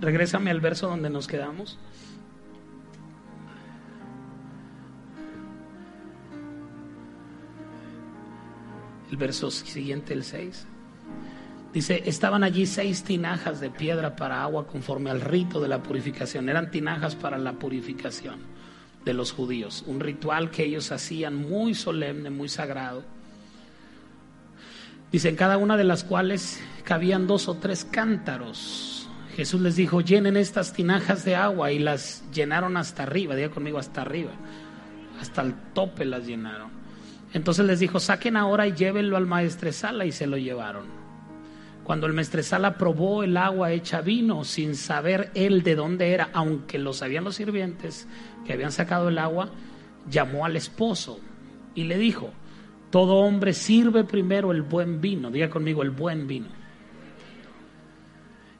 regrésame 0.00 0.50
al 0.50 0.60
verso 0.60 0.88
donde 0.88 1.08
nos 1.08 1.28
quedamos. 1.28 1.78
El 9.12 9.18
verso 9.18 9.52
siguiente, 9.52 10.14
el 10.14 10.24
6. 10.24 10.66
Dice, 11.72 12.02
estaban 12.06 12.42
allí 12.42 12.66
seis 12.66 13.04
tinajas 13.04 13.60
de 13.60 13.70
piedra 13.70 14.16
para 14.16 14.42
agua 14.42 14.66
conforme 14.66 15.10
al 15.10 15.20
rito 15.20 15.60
de 15.60 15.68
la 15.68 15.80
purificación. 15.80 16.48
Eran 16.48 16.72
tinajas 16.72 17.14
para 17.14 17.38
la 17.38 17.52
purificación 17.52 18.57
de 19.04 19.14
los 19.14 19.32
judíos. 19.32 19.84
Un 19.86 20.00
ritual 20.00 20.50
que 20.50 20.64
ellos 20.64 20.92
hacían 20.92 21.34
muy 21.34 21.74
solemne, 21.74 22.30
muy 22.30 22.48
sagrado. 22.48 23.04
Dice, 25.10 25.30
en 25.30 25.36
cada 25.36 25.56
una 25.56 25.76
de 25.76 25.84
las 25.84 26.04
cuales 26.04 26.60
cabían 26.84 27.26
dos 27.26 27.48
o 27.48 27.54
tres 27.54 27.84
cántaros. 27.84 29.08
Jesús 29.36 29.60
les 29.60 29.76
dijo, 29.76 30.00
llenen 30.00 30.36
estas 30.36 30.72
tinajas 30.72 31.24
de 31.24 31.36
agua 31.36 31.72
y 31.72 31.78
las 31.78 32.24
llenaron 32.32 32.76
hasta 32.76 33.04
arriba. 33.04 33.34
Diga 33.34 33.50
conmigo, 33.50 33.78
hasta 33.78 34.02
arriba. 34.02 34.32
Hasta 35.20 35.42
el 35.42 35.54
tope 35.72 36.04
las 36.04 36.26
llenaron. 36.26 36.70
Entonces 37.32 37.64
les 37.64 37.80
dijo, 37.80 38.00
saquen 38.00 38.36
ahora 38.36 38.66
y 38.66 38.72
llévenlo 38.72 39.16
al 39.16 39.26
maestresala 39.26 40.04
y 40.04 40.12
se 40.12 40.26
lo 40.26 40.36
llevaron. 40.36 40.97
Cuando 41.88 42.06
el 42.06 42.12
maestresala 42.12 42.76
probó 42.76 43.22
el 43.22 43.34
agua 43.38 43.72
hecha 43.72 44.02
vino 44.02 44.44
sin 44.44 44.74
saber 44.74 45.30
él 45.32 45.62
de 45.62 45.74
dónde 45.74 46.12
era, 46.12 46.28
aunque 46.34 46.78
lo 46.78 46.92
sabían 46.92 47.24
los 47.24 47.36
sirvientes 47.36 48.06
que 48.44 48.52
habían 48.52 48.72
sacado 48.72 49.08
el 49.08 49.16
agua, 49.16 49.48
llamó 50.06 50.44
al 50.44 50.54
esposo 50.56 51.18
y 51.74 51.84
le 51.84 51.96
dijo, 51.96 52.30
todo 52.90 53.14
hombre 53.14 53.54
sirve 53.54 54.04
primero 54.04 54.52
el 54.52 54.60
buen 54.60 55.00
vino, 55.00 55.30
diga 55.30 55.48
conmigo 55.48 55.82
el 55.82 55.88
buen 55.88 56.26
vino. 56.26 56.48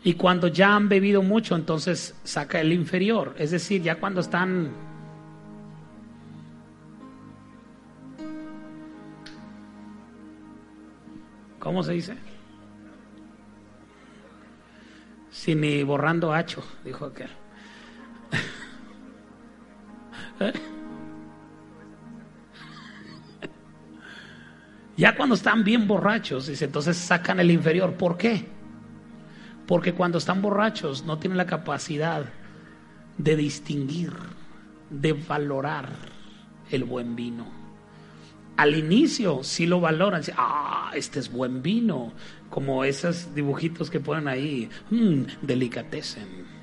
Y 0.04 0.14
cuando 0.14 0.48
ya 0.48 0.74
han 0.74 0.88
bebido 0.88 1.20
mucho, 1.22 1.54
entonces 1.54 2.18
saca 2.24 2.62
el 2.62 2.72
inferior, 2.72 3.34
es 3.36 3.50
decir, 3.50 3.82
ya 3.82 3.96
cuando 3.96 4.22
están 4.22 4.70
¿Cómo 11.58 11.82
se 11.82 11.92
dice? 11.92 12.27
Si 15.38 15.54
ni 15.54 15.84
borrando 15.84 16.32
hacho, 16.32 16.64
dijo 16.84 17.04
aquel. 17.04 17.30
¿Eh? 20.40 20.52
Ya 24.96 25.14
cuando 25.14 25.36
están 25.36 25.62
bien 25.62 25.86
borrachos, 25.86 26.48
dice, 26.48 26.64
entonces 26.64 26.96
sacan 26.96 27.38
el 27.38 27.52
inferior. 27.52 27.94
¿Por 27.94 28.18
qué? 28.18 28.48
Porque 29.68 29.94
cuando 29.94 30.18
están 30.18 30.42
borrachos 30.42 31.04
no 31.04 31.20
tienen 31.20 31.36
la 31.36 31.46
capacidad 31.46 32.24
de 33.16 33.36
distinguir, 33.36 34.14
de 34.90 35.12
valorar 35.12 35.90
el 36.68 36.82
buen 36.82 37.14
vino. 37.14 37.67
Al 38.58 38.76
inicio 38.76 39.42
sí 39.42 39.66
lo 39.66 39.80
valoran, 39.80 40.20
ah, 40.36 40.90
este 40.94 41.18
es 41.18 41.32
buen 41.32 41.62
vino, 41.62 42.12
como 42.50 42.84
esos 42.84 43.34
dibujitos 43.34 43.88
que 43.88 44.00
ponen 44.00 44.28
ahí, 44.28 44.68
mmm, 44.90 45.22
delicatessen 45.40 46.58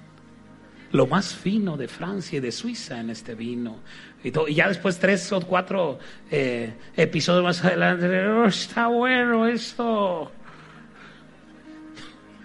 lo 0.96 1.08
más 1.08 1.34
fino 1.34 1.76
de 1.78 1.88
Francia 1.88 2.38
y 2.38 2.40
de 2.40 2.52
Suiza 2.52 3.00
en 3.00 3.10
este 3.10 3.36
vino. 3.36 3.80
Y, 4.24 4.32
todo, 4.32 4.48
y 4.48 4.56
ya 4.56 4.70
después 4.70 4.98
tres 4.98 5.30
o 5.34 5.42
cuatro 5.42 6.00
eh, 6.32 6.74
episodios 6.96 7.44
más 7.44 7.66
adelante, 7.66 8.28
oh, 8.28 8.46
está 8.46 8.88
bueno 8.88 9.48
esto. 9.48 10.32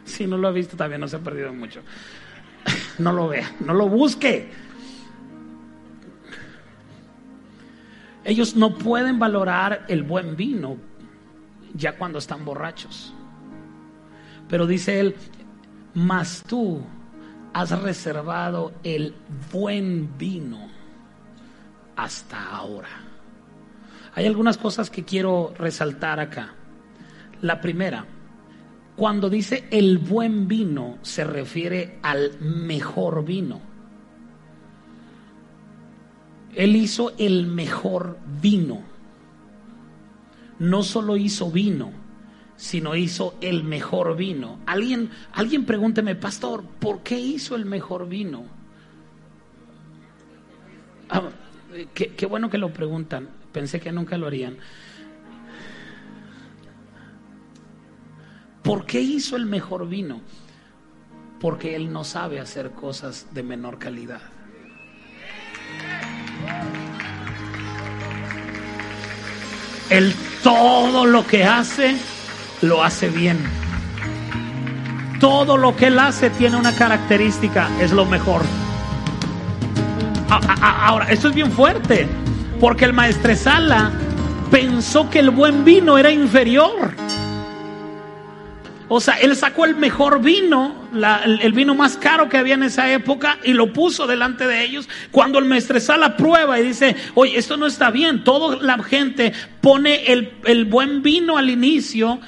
Si 0.04 0.26
no 0.26 0.36
lo 0.36 0.48
ha 0.48 0.50
visto, 0.50 0.76
también 0.76 1.00
no 1.00 1.06
se 1.06 1.16
ha 1.16 1.20
perdido 1.20 1.52
mucho. 1.52 1.80
No 2.98 3.12
lo 3.12 3.28
vea, 3.28 3.50
no 3.60 3.72
lo 3.72 3.88
busque. 3.88 4.48
Ellos 8.30 8.54
no 8.54 8.78
pueden 8.78 9.18
valorar 9.18 9.86
el 9.88 10.04
buen 10.04 10.36
vino 10.36 10.76
ya 11.74 11.98
cuando 11.98 12.20
están 12.20 12.44
borrachos. 12.44 13.12
Pero 14.48 14.68
dice 14.68 15.00
él, 15.00 15.16
mas 15.94 16.44
tú 16.46 16.80
has 17.52 17.76
reservado 17.82 18.72
el 18.84 19.16
buen 19.52 20.16
vino 20.16 20.68
hasta 21.96 22.50
ahora. 22.50 23.00
Hay 24.14 24.26
algunas 24.26 24.58
cosas 24.58 24.90
que 24.90 25.04
quiero 25.04 25.52
resaltar 25.58 26.20
acá. 26.20 26.54
La 27.40 27.60
primera, 27.60 28.06
cuando 28.94 29.28
dice 29.28 29.66
el 29.72 29.98
buen 29.98 30.46
vino 30.46 30.98
se 31.02 31.24
refiere 31.24 31.98
al 32.04 32.38
mejor 32.38 33.24
vino. 33.24 33.69
Él 36.54 36.76
hizo 36.76 37.12
el 37.18 37.46
mejor 37.46 38.18
vino. 38.40 38.82
No 40.58 40.82
solo 40.82 41.16
hizo 41.16 41.50
vino, 41.50 41.92
sino 42.56 42.94
hizo 42.94 43.34
el 43.40 43.64
mejor 43.64 44.16
vino. 44.16 44.58
Alguien, 44.66 45.10
alguien 45.32 45.64
pregúnteme, 45.64 46.14
pastor, 46.14 46.64
¿por 46.64 47.00
qué 47.00 47.18
hizo 47.18 47.56
el 47.56 47.64
mejor 47.64 48.08
vino? 48.08 48.44
Ah, 51.08 51.30
qué, 51.94 52.14
qué 52.14 52.26
bueno 52.26 52.50
que 52.50 52.58
lo 52.58 52.72
preguntan. 52.72 53.28
Pensé 53.52 53.80
que 53.80 53.92
nunca 53.92 54.18
lo 54.18 54.26
harían. 54.26 54.58
¿Por 58.62 58.84
qué 58.84 59.00
hizo 59.00 59.36
el 59.36 59.46
mejor 59.46 59.88
vino? 59.88 60.20
Porque 61.40 61.74
Él 61.74 61.92
no 61.92 62.04
sabe 62.04 62.40
hacer 62.40 62.72
cosas 62.72 63.26
de 63.32 63.42
menor 63.42 63.78
calidad. 63.78 64.20
Él 69.90 70.14
todo 70.42 71.04
lo 71.04 71.26
que 71.26 71.44
hace, 71.44 71.96
lo 72.62 72.82
hace 72.82 73.08
bien. 73.08 73.38
Todo 75.18 75.56
lo 75.56 75.76
que 75.76 75.88
Él 75.88 75.98
hace 75.98 76.30
tiene 76.30 76.56
una 76.56 76.72
característica, 76.72 77.68
es 77.80 77.90
lo 77.92 78.06
mejor. 78.06 78.42
Ahora, 80.30 81.06
esto 81.10 81.28
es 81.28 81.34
bien 81.34 81.50
fuerte, 81.50 82.06
porque 82.60 82.84
el 82.84 82.92
maestresala 82.92 83.90
pensó 84.50 85.10
que 85.10 85.18
el 85.18 85.30
buen 85.30 85.64
vino 85.64 85.98
era 85.98 86.10
inferior. 86.10 86.92
O 88.92 89.00
sea, 89.00 89.14
él 89.14 89.36
sacó 89.36 89.66
el 89.66 89.76
mejor 89.76 90.20
vino, 90.20 90.88
el, 91.24 91.52
vino 91.52 91.76
más 91.76 91.96
caro 91.96 92.28
que 92.28 92.36
había 92.36 92.54
en 92.54 92.64
esa 92.64 92.92
época 92.92 93.38
y 93.44 93.52
lo 93.52 93.72
puso 93.72 94.08
delante 94.08 94.48
de 94.48 94.64
ellos. 94.64 94.88
Cuando 95.12 95.38
el 95.38 95.44
maestresala 95.44 96.16
prueba 96.16 96.58
y 96.58 96.64
dice, 96.64 96.96
oye, 97.14 97.38
esto 97.38 97.56
no 97.56 97.66
está 97.66 97.92
bien, 97.92 98.24
toda 98.24 98.56
la 98.56 98.82
gente 98.82 99.32
pone 99.60 100.06
el, 100.06 100.32
el 100.44 100.64
buen 100.64 101.02
vino 101.02 101.38
al 101.38 101.50
inicio 101.50 102.18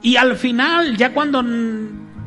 y 0.00 0.16
al 0.16 0.36
final, 0.36 0.96
ya 0.96 1.12
cuando 1.12 1.44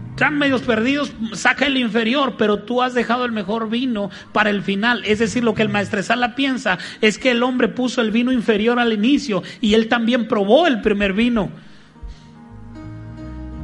están 0.09 0.37
medios 0.37 0.61
perdidos, 0.61 1.11
saca 1.33 1.65
el 1.65 1.77
inferior, 1.77 2.35
pero 2.37 2.59
tú 2.59 2.83
has 2.83 2.93
dejado 2.93 3.25
el 3.25 3.31
mejor 3.31 3.71
vino 3.71 4.11
para 4.33 4.51
el 4.51 4.61
final. 4.61 5.01
Es 5.03 5.17
decir, 5.17 5.43
lo 5.43 5.55
que 5.55 5.63
el 5.63 5.69
maestresala 5.69 6.35
piensa 6.35 6.77
es 7.01 7.17
que 7.17 7.31
el 7.31 7.41
hombre 7.41 7.69
puso 7.69 8.01
el 8.01 8.11
vino 8.11 8.31
inferior 8.31 8.77
al 8.77 8.93
inicio 8.93 9.41
y 9.61 9.73
él 9.73 9.87
también 9.87 10.27
probó 10.27 10.67
el 10.67 10.81
primer 10.81 11.13
vino. 11.13 11.49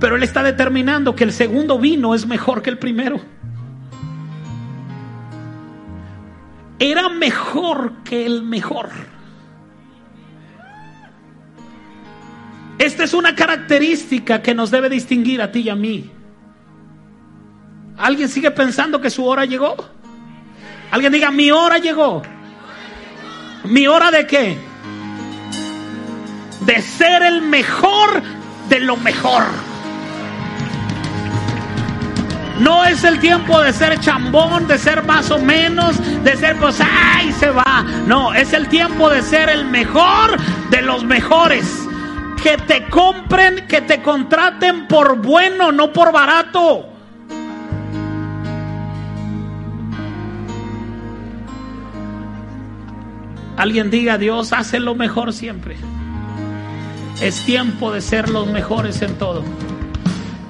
Pero 0.06 0.18
él 0.18 0.22
está 0.22 0.44
determinando 0.44 1.16
que 1.16 1.24
el 1.24 1.34
segundo 1.34 1.80
vino 1.80 2.14
es 2.14 2.28
mejor 2.28 2.62
que 2.62 2.70
el 2.70 2.78
primero. 2.78 3.20
Era 6.78 7.10
mejor 7.10 8.04
que 8.04 8.24
el 8.24 8.44
mejor. 8.44 8.90
Esta 12.78 13.04
es 13.04 13.16
una 13.16 13.34
característica 13.34 14.44
que 14.44 14.54
nos 14.54 14.70
debe 14.70 14.90
distinguir 14.90 15.42
a 15.42 15.52
ti 15.52 15.62
y 15.62 15.70
a 15.70 15.76
mí. 15.76 16.12
¿Alguien 17.98 18.30
sigue 18.30 18.52
pensando 18.52 19.02
que 19.02 19.10
su 19.10 19.26
hora 19.26 19.46
llegó? 19.46 19.76
Alguien 20.92 21.14
diga, 21.14 21.32
mi 21.32 21.50
hora 21.50 21.80
llegó. 21.80 22.22
¿Mi 23.64 23.88
hora 23.88 24.12
de 24.12 24.28
qué? 24.28 24.56
De 26.64 26.80
ser 26.84 27.24
el 27.24 27.42
mejor 27.42 28.22
de 28.70 28.82
lo 28.82 28.98
mejor. 28.98 29.46
No 32.60 32.86
es 32.86 33.04
el 33.04 33.20
tiempo 33.20 33.62
de 33.62 33.74
ser 33.74 34.00
chambón, 34.00 34.68
de 34.68 34.78
ser 34.78 35.04
más 35.04 35.30
o 35.30 35.40
menos, 35.40 36.00
de 36.24 36.38
ser 36.38 36.56
pues, 36.58 36.80
ay, 36.80 37.32
se 37.34 37.50
va. 37.50 37.86
No, 38.08 38.34
es 38.34 38.54
el 38.54 38.68
tiempo 38.70 39.10
de 39.10 39.22
ser 39.22 39.50
el 39.50 39.66
mejor 39.66 40.38
de 40.70 40.82
los 40.82 41.04
mejores. 41.04 41.66
Que 42.42 42.58
te 42.58 42.88
compren, 42.90 43.68
que 43.68 43.82
te 43.82 44.02
contraten 44.02 44.88
por 44.88 45.22
bueno, 45.22 45.72
no 45.72 45.92
por 45.92 46.14
barato. 46.14 46.90
Alguien 53.58 53.90
diga, 53.90 54.18
Dios 54.18 54.54
hace 54.54 54.80
lo 54.80 54.96
mejor 54.96 55.34
siempre. 55.34 55.76
Es 57.22 57.44
tiempo 57.44 57.92
de 57.92 58.02
ser 58.02 58.30
los 58.30 58.48
mejores 58.48 59.02
en 59.02 59.18
todo. 59.18 59.44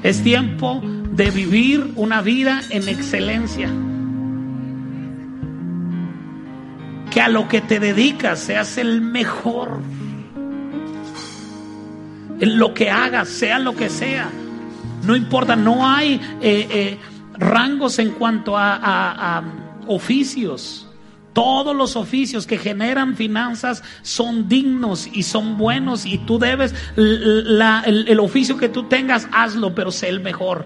Es 0.03 0.23
tiempo 0.23 0.81
de 1.15 1.31
vivir 1.31 1.93
una 1.95 2.21
vida 2.21 2.61
en 2.69 2.87
excelencia. 2.87 3.69
Que 7.11 7.21
a 7.21 7.29
lo 7.29 7.47
que 7.47 7.61
te 7.61 7.79
dedicas 7.79 8.39
seas 8.39 8.77
el 8.77 9.01
mejor. 9.01 9.79
En 12.39 12.59
lo 12.59 12.73
que 12.73 12.89
hagas, 12.89 13.29
sea 13.29 13.59
lo 13.59 13.75
que 13.75 13.89
sea. 13.89 14.29
No 15.03 15.15
importa, 15.15 15.55
no 15.55 15.87
hay 15.87 16.19
eh, 16.41 16.67
eh, 16.69 16.99
rangos 17.37 17.99
en 17.99 18.11
cuanto 18.11 18.57
a 18.57 19.43
oficios. 19.87 20.85
Todos 21.35 21.75
los 21.75 21.97
oficios 21.97 22.47
que 22.47 22.57
generan 22.57 23.17
finanzas 23.17 23.83
son 24.03 24.47
dignos 24.47 25.09
y 25.11 25.23
son 25.23 25.57
buenos 25.57 26.05
y 26.05 26.17
tú 26.19 26.39
debes, 26.39 26.73
el, 26.95 27.61
el, 27.83 28.19
oficio 28.21 28.55
que 28.55 28.69
tú 28.69 28.83
tengas, 28.83 29.27
hazlo, 29.33 29.75
pero 29.75 29.91
sé 29.91 30.07
el 30.07 30.21
mejor. 30.21 30.65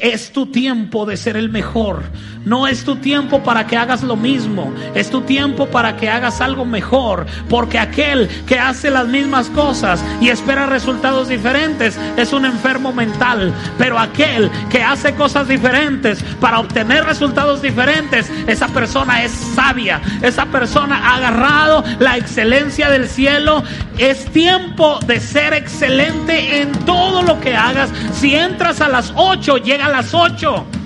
Es 0.00 0.32
tu 0.32 0.46
tiempo 0.46 1.04
de 1.06 1.16
ser 1.16 1.36
el 1.36 1.50
mejor. 1.50 2.02
No 2.44 2.66
es 2.66 2.84
tu 2.84 2.96
tiempo 2.96 3.42
para 3.42 3.66
que 3.66 3.76
hagas 3.76 4.02
lo 4.02 4.16
mismo. 4.16 4.72
Es 4.94 5.10
tu 5.10 5.20
tiempo 5.20 5.66
para 5.66 5.96
que 5.96 6.08
hagas 6.08 6.40
algo 6.40 6.64
mejor. 6.64 7.26
Porque 7.48 7.78
aquel 7.78 8.28
que 8.46 8.58
hace 8.58 8.90
las 8.90 9.06
mismas 9.06 9.48
cosas 9.48 10.02
y 10.20 10.30
espera 10.30 10.66
resultados 10.66 11.28
diferentes 11.28 11.98
es 12.16 12.32
un 12.32 12.46
enfermo 12.46 12.92
mental. 12.92 13.52
Pero 13.76 13.98
aquel 13.98 14.50
que 14.70 14.82
hace 14.82 15.14
cosas 15.14 15.48
diferentes 15.48 16.22
para 16.40 16.60
obtener 16.60 17.04
resultados 17.04 17.60
diferentes, 17.60 18.30
esa 18.46 18.68
persona 18.68 19.22
es 19.22 19.32
sabia. 19.32 20.00
Esa 20.22 20.46
persona 20.46 20.96
ha 20.96 21.16
agarrado 21.16 21.84
la 21.98 22.16
excelencia 22.16 22.88
del 22.88 23.06
cielo. 23.06 23.62
Es 23.98 24.24
tiempo 24.26 24.98
de 25.06 25.20
ser 25.20 25.52
excelente 25.52 26.62
en 26.62 26.72
todo 26.86 27.22
lo 27.22 27.38
que 27.38 27.54
hagas. 27.54 27.90
Si 28.14 28.34
entras 28.34 28.80
a 28.80 28.88
las 28.88 29.12
8, 29.14 29.58
llega 29.58 29.86
a 29.86 29.90
las 29.90 30.14
8. 30.14 30.79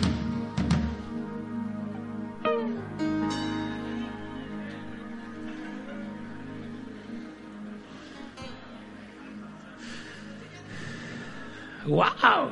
Wow. 11.86 12.50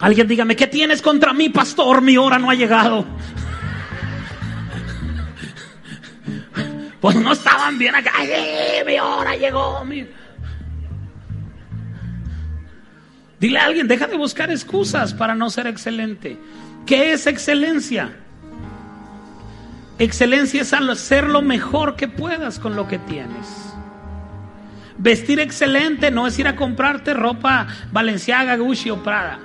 Alguien 0.00 0.28
dígame, 0.28 0.56
¿qué 0.56 0.66
tienes 0.66 1.00
contra 1.00 1.32
mí, 1.32 1.48
pastor? 1.48 2.02
Mi 2.02 2.16
hora 2.16 2.38
no 2.38 2.50
ha 2.50 2.54
llegado. 2.54 3.06
Pues 7.00 7.16
no 7.16 7.32
estaban 7.32 7.78
bien 7.78 7.94
acá. 7.94 8.12
mi 8.86 8.98
hora 8.98 9.36
llegó. 9.36 9.84
Dile 13.38 13.58
a 13.58 13.66
alguien, 13.66 13.86
deja 13.86 14.06
de 14.06 14.16
buscar 14.16 14.50
excusas 14.50 15.12
para 15.12 15.34
no 15.34 15.50
ser 15.50 15.66
excelente. 15.66 16.38
¿Qué 16.86 17.12
es 17.12 17.26
excelencia? 17.26 18.23
Excelencia 19.98 20.62
es 20.62 20.72
hacer 20.72 21.28
lo 21.28 21.40
mejor 21.40 21.94
que 21.94 22.08
puedas 22.08 22.58
con 22.58 22.74
lo 22.74 22.88
que 22.88 22.98
tienes. 22.98 23.74
Vestir 24.98 25.40
excelente 25.40 26.10
no 26.10 26.26
es 26.26 26.38
ir 26.38 26.48
a 26.48 26.56
comprarte 26.56 27.14
ropa 27.14 27.66
Valenciaga, 27.92 28.56
Gucci 28.56 28.90
o 28.90 29.02
Prada. 29.02 29.38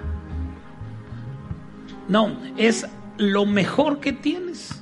No, 2.08 2.40
es 2.58 2.88
lo 3.18 3.46
mejor 3.46 4.00
que 4.00 4.14
tienes. 4.14 4.82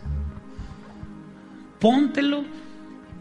Póntelo 1.79 2.43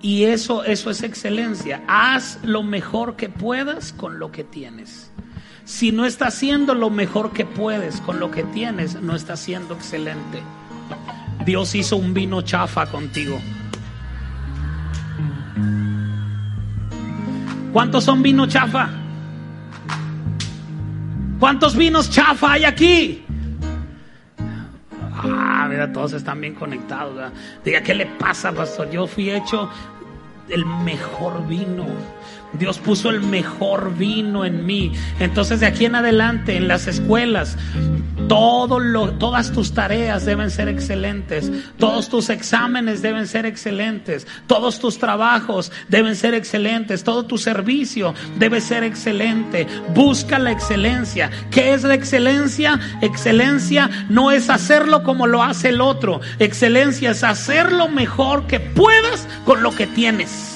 y 0.01 0.25
eso 0.25 0.63
eso 0.65 0.91
es 0.91 1.03
excelencia. 1.03 1.83
Haz 1.89 2.39
lo 2.45 2.63
mejor 2.63 3.17
que 3.17 3.29
puedas 3.29 3.93
con 3.93 4.19
lo 4.21 4.31
que 4.31 4.45
tienes. 4.45 5.11
Si 5.65 5.91
no 5.91 6.05
estás 6.05 6.35
haciendo 6.35 6.75
lo 6.77 6.91
mejor 6.91 7.33
que 7.33 7.45
puedes 7.45 8.01
con 8.01 8.21
lo 8.21 8.31
que 8.31 8.45
tienes, 8.45 9.01
no 9.03 9.17
estás 9.17 9.41
siendo 9.41 9.75
excelente. 9.75 10.41
Dios 11.47 11.75
hizo 11.77 11.97
un 11.97 12.13
vino 12.13 12.43
chafa 12.43 12.87
contigo. 12.87 13.41
¿Cuántos 17.73 18.05
son 18.05 18.23
vino 18.23 18.47
chafa? 18.47 18.91
¿Cuántos 21.39 21.77
vinos 21.77 22.11
chafa 22.11 22.53
hay 22.53 22.65
aquí? 22.65 23.25
Ah, 25.13 25.67
mira, 25.69 25.93
todos 25.93 26.15
están 26.15 26.41
bien 26.41 26.55
conectados. 26.55 27.31
Diga, 27.65 27.83
¿qué 27.83 27.95
le 27.95 28.07
pasa, 28.07 28.53
pastor? 28.53 28.91
Yo 28.91 29.07
fui 29.07 29.31
hecho 29.31 29.71
el 30.49 30.65
mejor 30.65 31.47
vino. 31.47 31.87
Dios 32.53 32.79
puso 32.79 33.11
el 33.11 33.21
mejor 33.21 33.97
vino 33.97 34.45
en 34.45 34.65
mí. 34.67 34.93
Entonces 35.21 35.61
de 35.61 35.67
aquí 35.67 35.85
en 35.85 35.95
adelante 35.95 36.57
en 36.57 36.69
las 36.69 36.87
escuelas 36.87 37.57
todo 38.29 38.81
lo, 38.81 39.13
todas 39.13 39.53
tus 39.53 39.73
tareas 39.73 40.25
deben 40.25 40.51
ser 40.51 40.69
excelentes, 40.69 41.51
todos 41.79 42.09
tus 42.09 42.29
exámenes 42.29 43.03
deben 43.03 43.27
ser 43.27 43.47
excelentes, 43.47 44.27
todos 44.47 44.81
tus 44.81 44.99
trabajos 44.99 45.71
deben 45.89 46.17
ser 46.17 46.35
excelentes, 46.35 47.05
todo 47.05 47.25
tu 47.25 47.39
servicio 47.39 48.15
debe 48.39 48.61
ser 48.61 48.83
excelente. 48.83 49.67
Busca 49.95 50.39
la 50.39 50.51
excelencia. 50.51 51.31
¿Qué 51.51 51.75
es 51.75 51.85
la 51.85 51.95
excelencia? 51.95 52.81
Excelencia 53.01 53.91
no 54.09 54.33
es 54.33 54.51
hacerlo 54.51 55.03
como 55.03 55.27
lo 55.27 55.43
hace 55.43 55.69
el 55.69 55.81
otro. 55.81 56.21
Excelencia 56.39 57.11
es 57.11 57.23
hacer 57.23 57.71
lo 57.73 57.89
mejor 57.89 58.47
que 58.47 58.61
puedas 58.61 59.29
con 59.45 59.63
lo 59.63 59.71
que 59.71 59.87
tienes. 59.87 60.56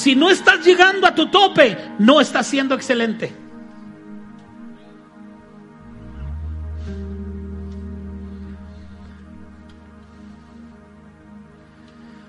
Si 0.00 0.16
no 0.16 0.30
estás 0.30 0.64
llegando 0.64 1.06
a 1.06 1.14
tu 1.14 1.26
tope, 1.26 1.76
no 1.98 2.22
estás 2.22 2.46
siendo 2.46 2.74
excelente. 2.74 3.34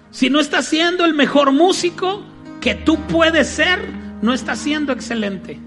Si 0.10 0.30
no 0.30 0.42
estás 0.42 0.66
siendo 0.66 1.06
el 1.06 1.14
mejor 1.14 1.54
músico 1.54 2.26
que 2.60 2.76
tú 2.76 2.98
puedes 3.08 3.48
ser, 3.48 3.80
no 4.22 4.34
estás 4.34 4.60
siendo 4.60 4.92
excelente. 4.92 5.58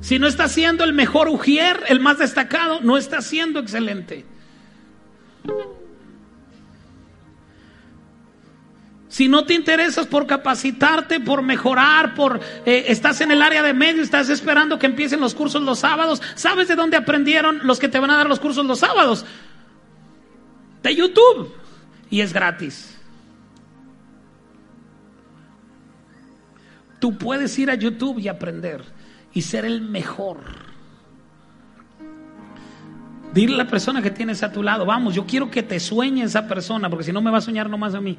Si 0.00 0.18
no 0.18 0.26
estás 0.26 0.50
siendo 0.50 0.82
el 0.82 0.92
mejor 0.92 1.28
ujier, 1.28 1.84
el 1.86 2.00
más 2.00 2.18
destacado, 2.18 2.80
no 2.80 2.96
estás 2.96 3.24
siendo 3.26 3.60
excelente. 3.60 4.24
Si 9.16 9.28
no 9.28 9.46
te 9.46 9.54
interesas 9.54 10.06
por 10.06 10.26
capacitarte, 10.26 11.20
por 11.20 11.40
mejorar, 11.40 12.14
por 12.14 12.38
eh, 12.66 12.84
estás 12.88 13.22
en 13.22 13.30
el 13.30 13.40
área 13.40 13.62
de 13.62 13.72
medio, 13.72 14.02
estás 14.02 14.28
esperando 14.28 14.78
que 14.78 14.84
empiecen 14.84 15.20
los 15.20 15.34
cursos 15.34 15.62
los 15.62 15.78
sábados, 15.78 16.20
¿sabes 16.34 16.68
de 16.68 16.76
dónde 16.76 16.98
aprendieron 16.98 17.60
los 17.62 17.78
que 17.78 17.88
te 17.88 17.98
van 17.98 18.10
a 18.10 18.16
dar 18.18 18.28
los 18.28 18.38
cursos 18.38 18.66
los 18.66 18.78
sábados? 18.78 19.24
De 20.82 20.94
YouTube. 20.94 21.50
Y 22.10 22.20
es 22.20 22.34
gratis. 22.34 22.94
Tú 26.98 27.16
puedes 27.16 27.58
ir 27.58 27.70
a 27.70 27.74
YouTube 27.74 28.18
y 28.18 28.28
aprender 28.28 28.84
y 29.32 29.40
ser 29.40 29.64
el 29.64 29.80
mejor. 29.80 30.40
Dile 33.32 33.54
a 33.54 33.64
la 33.64 33.66
persona 33.66 34.02
que 34.02 34.10
tienes 34.10 34.42
a 34.42 34.52
tu 34.52 34.62
lado, 34.62 34.84
vamos, 34.84 35.14
yo 35.14 35.24
quiero 35.24 35.50
que 35.50 35.62
te 35.62 35.80
sueñe 35.80 36.22
esa 36.22 36.46
persona, 36.46 36.90
porque 36.90 37.04
si 37.04 37.12
no 37.12 37.22
me 37.22 37.30
va 37.30 37.38
a 37.38 37.40
soñar 37.40 37.70
nomás 37.70 37.94
a 37.94 38.00
mí. 38.02 38.18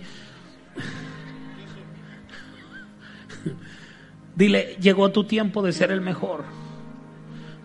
Dile, 4.35 4.77
llegó 4.79 5.11
tu 5.11 5.23
tiempo 5.23 5.63
de 5.63 5.73
ser 5.73 5.91
el 5.91 6.01
mejor. 6.01 6.43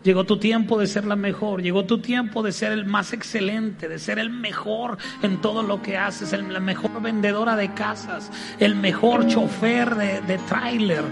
Llegó 0.03 0.25
tu 0.25 0.37
tiempo 0.39 0.81
de 0.81 0.89
ser 0.89 1.05
la 1.05 1.15
mejor, 1.15 1.63
llegó 1.63 1.85
tu 1.85 1.99
tiempo 1.99 2.43
de 2.43 2.51
ser 2.51 2.73
el 2.73 2.85
más 2.85 3.13
excelente, 3.13 3.89
de 3.89 4.01
ser 4.01 4.19
el 4.19 4.31
mejor 4.31 4.99
en 5.23 5.41
todo 5.41 5.63
lo 5.63 5.81
que 5.81 5.97
haces, 5.97 6.33
la 6.33 6.59
mejor 6.59 7.01
vendedora 7.01 7.55
de 7.55 7.73
casas, 7.73 8.31
el 8.59 8.75
mejor 8.75 9.29
chofer 9.29 9.95
de, 9.95 10.21
de 10.23 10.39
tráiler, 10.39 11.05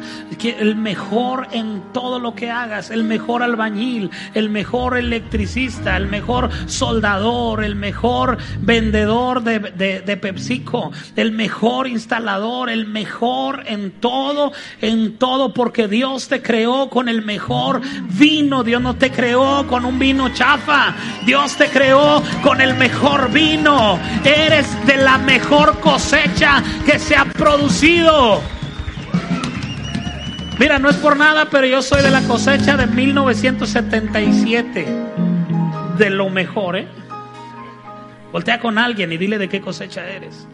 el 0.43 0.74
mejor 0.74 1.47
en 1.53 1.82
todo 1.93 2.18
lo 2.18 2.34
que 2.34 2.51
hagas, 2.51 2.91
el 2.91 3.05
mejor 3.05 3.45
albañil, 3.45 4.11
el 4.34 4.51
mejor 4.51 4.97
electricista, 4.99 5.97
el 5.97 6.09
mejor 6.09 6.51
soldador, 6.66 7.62
el 7.62 7.76
mejor 7.76 8.38
vendedor 8.61 9.45
de, 9.45 9.61
de, 9.61 10.01
de 10.01 10.16
PepsiCo, 10.16 10.91
el 11.14 11.30
mejor 11.30 11.86
instalador, 11.86 12.68
el 12.70 12.86
mejor 12.86 13.62
en 13.66 13.93
todo, 13.93 14.53
en 14.80 15.16
todo, 15.16 15.55
porque 15.55 15.86
Dios 15.86 16.26
te 16.26 16.43
creó 16.43 16.91
con 16.91 17.09
el 17.09 17.22
mejor 17.22 17.80
vino, 18.18 18.64
Dios 18.64 18.79
no 18.80 18.96
te 18.96 19.10
creó 19.10 19.66
con 19.66 19.84
un 19.84 19.98
vino 19.98 20.28
chafa. 20.30 20.94
Dios 21.24 21.56
te 21.56 21.68
creó 21.68 22.22
con 22.42 22.60
el 22.60 22.74
mejor 22.74 23.30
vino. 23.30 23.98
Eres 24.24 24.66
de 24.86 24.96
la 24.96 25.18
mejor 25.18 25.80
cosecha 25.80 26.62
que 26.84 26.98
se 26.98 27.16
ha 27.16 27.24
producido. 27.24 28.40
Mira, 30.58 30.78
no 30.78 30.90
es 30.90 30.96
por 30.96 31.16
nada, 31.16 31.48
pero 31.50 31.66
yo 31.66 31.82
soy 31.82 32.02
de 32.02 32.10
la 32.10 32.20
cosecha 32.22 32.76
de 32.76 32.86
1977. 32.86 34.86
De 35.96 36.10
lo 36.10 36.28
mejor, 36.28 36.76
¿eh? 36.76 36.86
Voltea 38.32 38.60
con 38.60 38.78
alguien 38.78 39.12
y 39.12 39.16
dile 39.16 39.38
de 39.38 39.48
qué 39.48 39.60
cosecha 39.60 40.08
eres. 40.08 40.46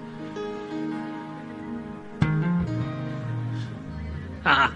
Ah. 4.44 4.70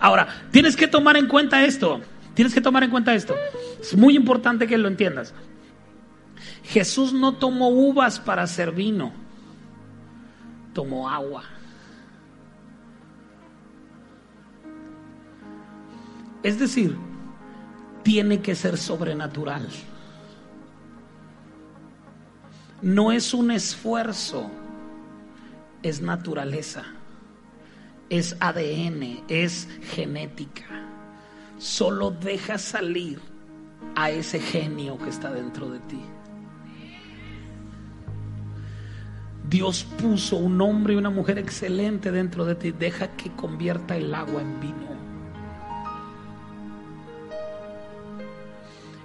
Ahora, 0.00 0.28
tienes 0.50 0.76
que 0.76 0.86
tomar 0.86 1.16
en 1.16 1.26
cuenta 1.26 1.64
esto. 1.64 2.00
Tienes 2.38 2.54
que 2.54 2.60
tomar 2.60 2.84
en 2.84 2.90
cuenta 2.90 3.16
esto. 3.16 3.34
Es 3.80 3.96
muy 3.96 4.14
importante 4.14 4.68
que 4.68 4.78
lo 4.78 4.86
entiendas. 4.86 5.34
Jesús 6.62 7.12
no 7.12 7.34
tomó 7.34 7.68
uvas 7.70 8.20
para 8.20 8.44
hacer 8.44 8.70
vino, 8.70 9.12
tomó 10.72 11.10
agua. 11.10 11.42
Es 16.44 16.60
decir, 16.60 16.96
tiene 18.04 18.40
que 18.40 18.54
ser 18.54 18.78
sobrenatural. 18.78 19.68
No 22.80 23.10
es 23.10 23.34
un 23.34 23.50
esfuerzo, 23.50 24.48
es 25.82 26.00
naturaleza, 26.00 26.84
es 28.08 28.36
ADN, 28.38 29.24
es 29.26 29.68
genética 29.82 30.87
solo 31.58 32.10
deja 32.10 32.56
salir 32.58 33.20
a 33.94 34.10
ese 34.10 34.40
genio 34.40 34.96
que 34.98 35.10
está 35.10 35.30
dentro 35.30 35.68
de 35.70 35.80
ti. 35.80 36.00
Dios 39.48 39.84
puso 39.84 40.36
un 40.36 40.60
hombre 40.60 40.94
y 40.94 40.96
una 40.96 41.10
mujer 41.10 41.38
excelente 41.38 42.12
dentro 42.12 42.44
de 42.44 42.54
ti. 42.54 42.70
Deja 42.70 43.16
que 43.16 43.30
convierta 43.30 43.96
el 43.96 44.14
agua 44.14 44.42
en 44.42 44.60
vino. 44.60 44.88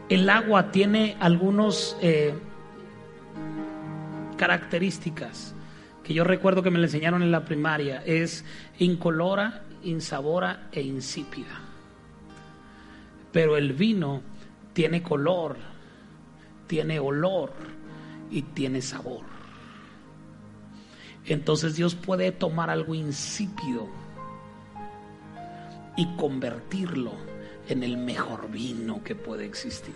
El 0.10 0.30
agua 0.30 0.70
tiene 0.72 1.16
algunas 1.20 1.97
eh, 2.01 2.36
características 4.38 5.56
que 6.04 6.14
yo 6.14 6.26
recuerdo 6.26 6.62
que 6.62 6.70
me 6.70 6.78
le 6.78 6.86
enseñaron 6.86 7.24
en 7.24 7.32
la 7.32 7.45
primaria. 7.45 8.04
Es 8.06 8.43
incolora, 8.80 9.64
insabora 9.84 10.68
e 10.74 10.82
insípida. 10.82 11.72
Pero 13.34 13.57
el 13.57 13.73
vino 13.73 14.21
tiene 14.71 15.03
color, 15.03 15.57
tiene 16.67 16.99
olor 16.99 17.51
y 18.31 18.43
tiene 18.43 18.81
sabor. 18.81 19.25
Entonces 21.25 21.75
Dios 21.75 21.95
puede 21.95 22.31
tomar 22.31 22.69
algo 22.69 22.95
insípido 22.95 23.88
y 25.97 26.05
convertirlo 26.15 27.11
en 27.67 27.84
el 27.84 27.97
mejor 27.97 28.49
vino 28.49 29.03
que 29.03 29.15
puede 29.15 29.45
existir. 29.45 29.95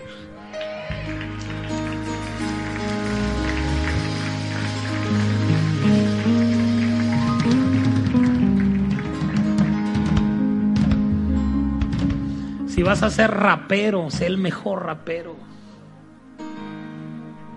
Si 12.77 12.83
vas 12.83 13.01
a 13.01 13.09
ser 13.09 13.31
rapero, 13.31 14.11
sé 14.11 14.27
el 14.27 14.37
mejor 14.37 14.85
rapero. 14.85 15.35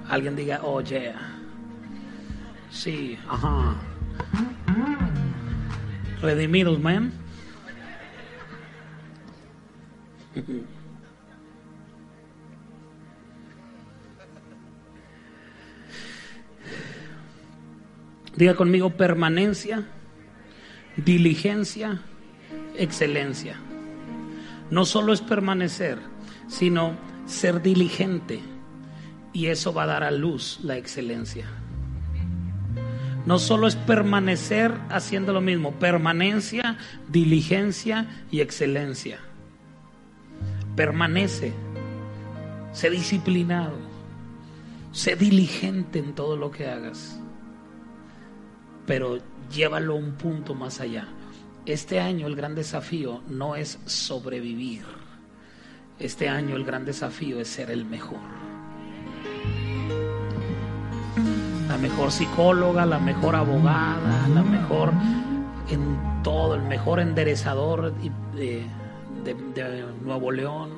Alguien 0.09 0.35
diga, 0.35 0.61
oh 0.62 0.81
yeah. 0.81 1.14
Sí, 2.71 3.18
ajá. 3.29 3.77
Redimidos, 6.23 6.81
man. 6.81 7.12
Diga 18.37 18.55
conmigo 18.55 18.89
permanencia, 18.97 19.87
diligencia, 20.97 22.01
excelencia 22.75 23.61
no 24.71 24.85
solo 24.85 25.12
es 25.12 25.21
permanecer, 25.21 25.99
sino 26.49 26.97
ser 27.27 27.62
diligente. 27.62 28.41
Y 29.33 29.47
eso 29.47 29.73
va 29.73 29.85
a 29.85 29.87
dar 29.87 30.05
a 30.05 30.11
luz 30.11 30.61
la 30.62 30.77
excelencia. 30.77 31.47
No 33.27 33.39
solo 33.39 33.66
es 33.66 33.77
permanecer 33.77 34.75
haciendo 34.89 35.33
lo 35.33 35.41
mismo, 35.41 35.73
permanencia, 35.73 36.79
diligencia 37.09 38.25
y 38.31 38.41
excelencia. 38.41 39.18
Permanece, 40.75 41.53
sé 42.73 42.91
disciplinado, 42.91 43.77
sé 44.93 45.16
diligente 45.16 45.99
en 45.99 46.14
todo 46.14 46.37
lo 46.37 46.51
que 46.51 46.66
hagas, 46.68 47.21
pero 48.87 49.18
llévalo 49.53 49.97
un 49.97 50.12
punto 50.12 50.55
más 50.55 50.81
allá. 50.81 51.07
Este 51.67 52.01
año 52.01 52.27
el 52.27 52.37
gran 52.37 52.55
desafío 52.55 53.21
no 53.29 53.55
es 53.55 53.79
sobrevivir. 53.85 54.83
Este 55.99 56.29
año 56.29 56.57
el 56.57 56.65
gran 56.65 56.85
desafío 56.85 57.39
es 57.41 57.49
ser 57.49 57.71
el 57.71 57.85
mejor. 57.85 58.19
La 61.69 61.77
mejor 61.77 62.11
psicóloga, 62.11 62.87
la 62.87 62.99
mejor 62.99 63.37
abogada, 63.37 64.27
la 64.29 64.43
mejor 64.43 64.93
en 65.69 66.23
todo, 66.23 66.55
el 66.55 66.63
mejor 66.63 66.99
enderezador 66.99 67.93
de, 68.35 68.65
de 69.25 69.85
Nuevo 70.03 70.33
León, 70.33 70.71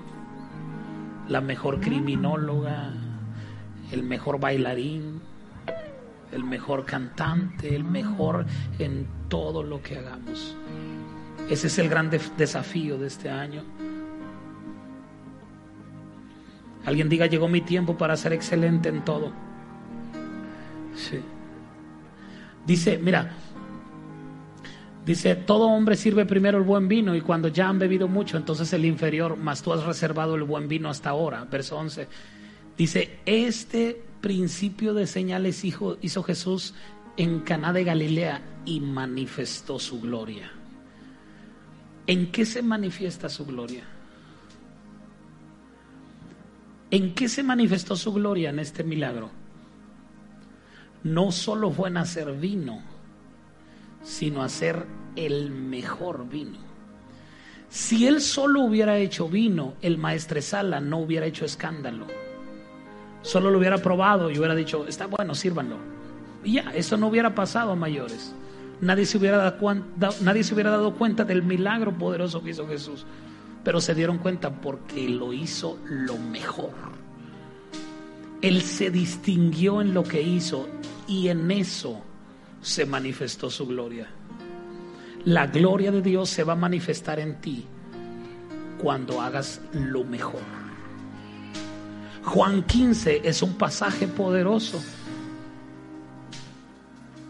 la 1.28 1.40
mejor 1.40 1.80
criminóloga, 1.80 2.92
el 3.92 4.02
mejor 4.02 4.40
bailarín, 4.40 5.21
el 6.32 6.44
mejor 6.44 6.84
cantante, 6.84 7.74
el 7.74 7.84
mejor 7.84 8.46
en 8.78 9.06
todo 9.28 9.62
lo 9.62 9.82
que 9.82 9.98
hagamos. 9.98 10.56
Ese 11.48 11.66
es 11.66 11.78
el 11.78 11.88
gran 11.88 12.10
desafío 12.10 12.98
de 12.98 13.06
este 13.06 13.28
año. 13.30 13.62
Alguien 16.84 17.08
diga, 17.08 17.26
llegó 17.26 17.48
mi 17.48 17.60
tiempo 17.60 17.96
para 17.96 18.16
ser 18.16 18.32
excelente 18.32 18.88
en 18.88 19.04
todo. 19.04 19.32
Sí. 20.94 21.20
Dice, 22.66 22.98
mira, 22.98 23.32
dice, 25.04 25.34
todo 25.34 25.66
hombre 25.66 25.96
sirve 25.96 26.26
primero 26.26 26.58
el 26.58 26.64
buen 26.64 26.88
vino 26.88 27.14
y 27.14 27.20
cuando 27.20 27.48
ya 27.48 27.68
han 27.68 27.78
bebido 27.78 28.08
mucho, 28.08 28.36
entonces 28.36 28.72
el 28.72 28.84
inferior, 28.84 29.36
mas 29.36 29.62
tú 29.62 29.72
has 29.72 29.84
reservado 29.84 30.34
el 30.34 30.44
buen 30.44 30.68
vino 30.68 30.88
hasta 30.88 31.10
ahora. 31.10 31.44
Verso 31.44 31.76
11. 31.76 32.08
Dice, 32.76 33.18
este 33.26 34.11
principio 34.22 34.94
de 34.94 35.06
señales 35.06 35.62
hizo, 35.64 35.98
hizo 36.00 36.22
Jesús 36.22 36.72
en 37.18 37.40
Caná 37.40 37.74
de 37.74 37.84
Galilea 37.84 38.40
y 38.64 38.80
manifestó 38.80 39.78
su 39.78 40.00
gloria. 40.00 40.50
¿En 42.06 42.32
qué 42.32 42.46
se 42.46 42.62
manifiesta 42.62 43.28
su 43.28 43.44
gloria? 43.44 43.84
¿En 46.90 47.14
qué 47.14 47.28
se 47.28 47.42
manifestó 47.42 47.96
su 47.96 48.12
gloria 48.12 48.50
en 48.50 48.60
este 48.60 48.84
milagro? 48.84 49.30
No 51.02 51.32
solo 51.32 51.70
fue 51.70 51.88
en 51.88 51.96
hacer 51.96 52.32
vino, 52.32 52.80
sino 54.02 54.42
hacer 54.42 54.86
el 55.16 55.50
mejor 55.50 56.28
vino. 56.28 56.58
Si 57.68 58.06
él 58.06 58.20
solo 58.20 58.62
hubiera 58.62 58.98
hecho 58.98 59.28
vino, 59.28 59.74
el 59.82 59.98
maestresala 59.98 60.80
no 60.80 60.98
hubiera 60.98 61.26
hecho 61.26 61.44
escándalo 61.44 62.21
solo 63.22 63.50
lo 63.50 63.58
hubiera 63.58 63.78
probado 63.78 64.30
y 64.30 64.38
hubiera 64.38 64.54
dicho, 64.54 64.86
está 64.86 65.06
bueno, 65.06 65.34
sírvanlo. 65.34 65.76
Y 66.44 66.54
ya, 66.54 66.72
eso 66.74 66.96
no 66.96 67.08
hubiera 67.08 67.34
pasado 67.34 67.72
a 67.72 67.76
mayores. 67.76 68.34
Nadie 68.80 69.06
se 69.06 69.16
hubiera 69.18 69.36
dado, 69.36 69.84
nadie 70.20 70.42
se 70.42 70.54
hubiera 70.54 70.70
dado 70.70 70.94
cuenta 70.94 71.24
del 71.24 71.42
milagro 71.42 71.96
poderoso 71.96 72.42
que 72.42 72.50
hizo 72.50 72.66
Jesús. 72.66 73.06
pero 73.64 73.80
se 73.80 73.94
dieron 73.94 74.18
cuenta 74.18 74.50
porque 74.50 75.08
lo 75.08 75.32
hizo 75.32 75.78
lo 75.86 76.18
mejor. 76.18 76.72
Él 78.40 78.62
se 78.62 78.90
distinguió 78.90 79.80
en 79.80 79.94
lo 79.94 80.02
que 80.02 80.20
hizo 80.20 80.68
y 81.06 81.28
en 81.28 81.48
eso 81.50 82.02
se 82.60 82.86
manifestó 82.86 83.50
su 83.50 83.66
gloria. 83.66 84.08
La 85.24 85.46
gloria 85.46 85.92
de 85.92 86.02
Dios 86.02 86.28
se 86.28 86.42
va 86.42 86.54
a 86.54 86.56
manifestar 86.56 87.20
en 87.20 87.40
ti 87.40 87.64
cuando 88.78 89.20
hagas 89.20 89.60
lo 89.72 90.02
mejor. 90.02 90.61
Juan 92.24 92.62
15 92.62 93.22
es 93.24 93.42
un 93.42 93.54
pasaje 93.54 94.06
poderoso 94.06 94.82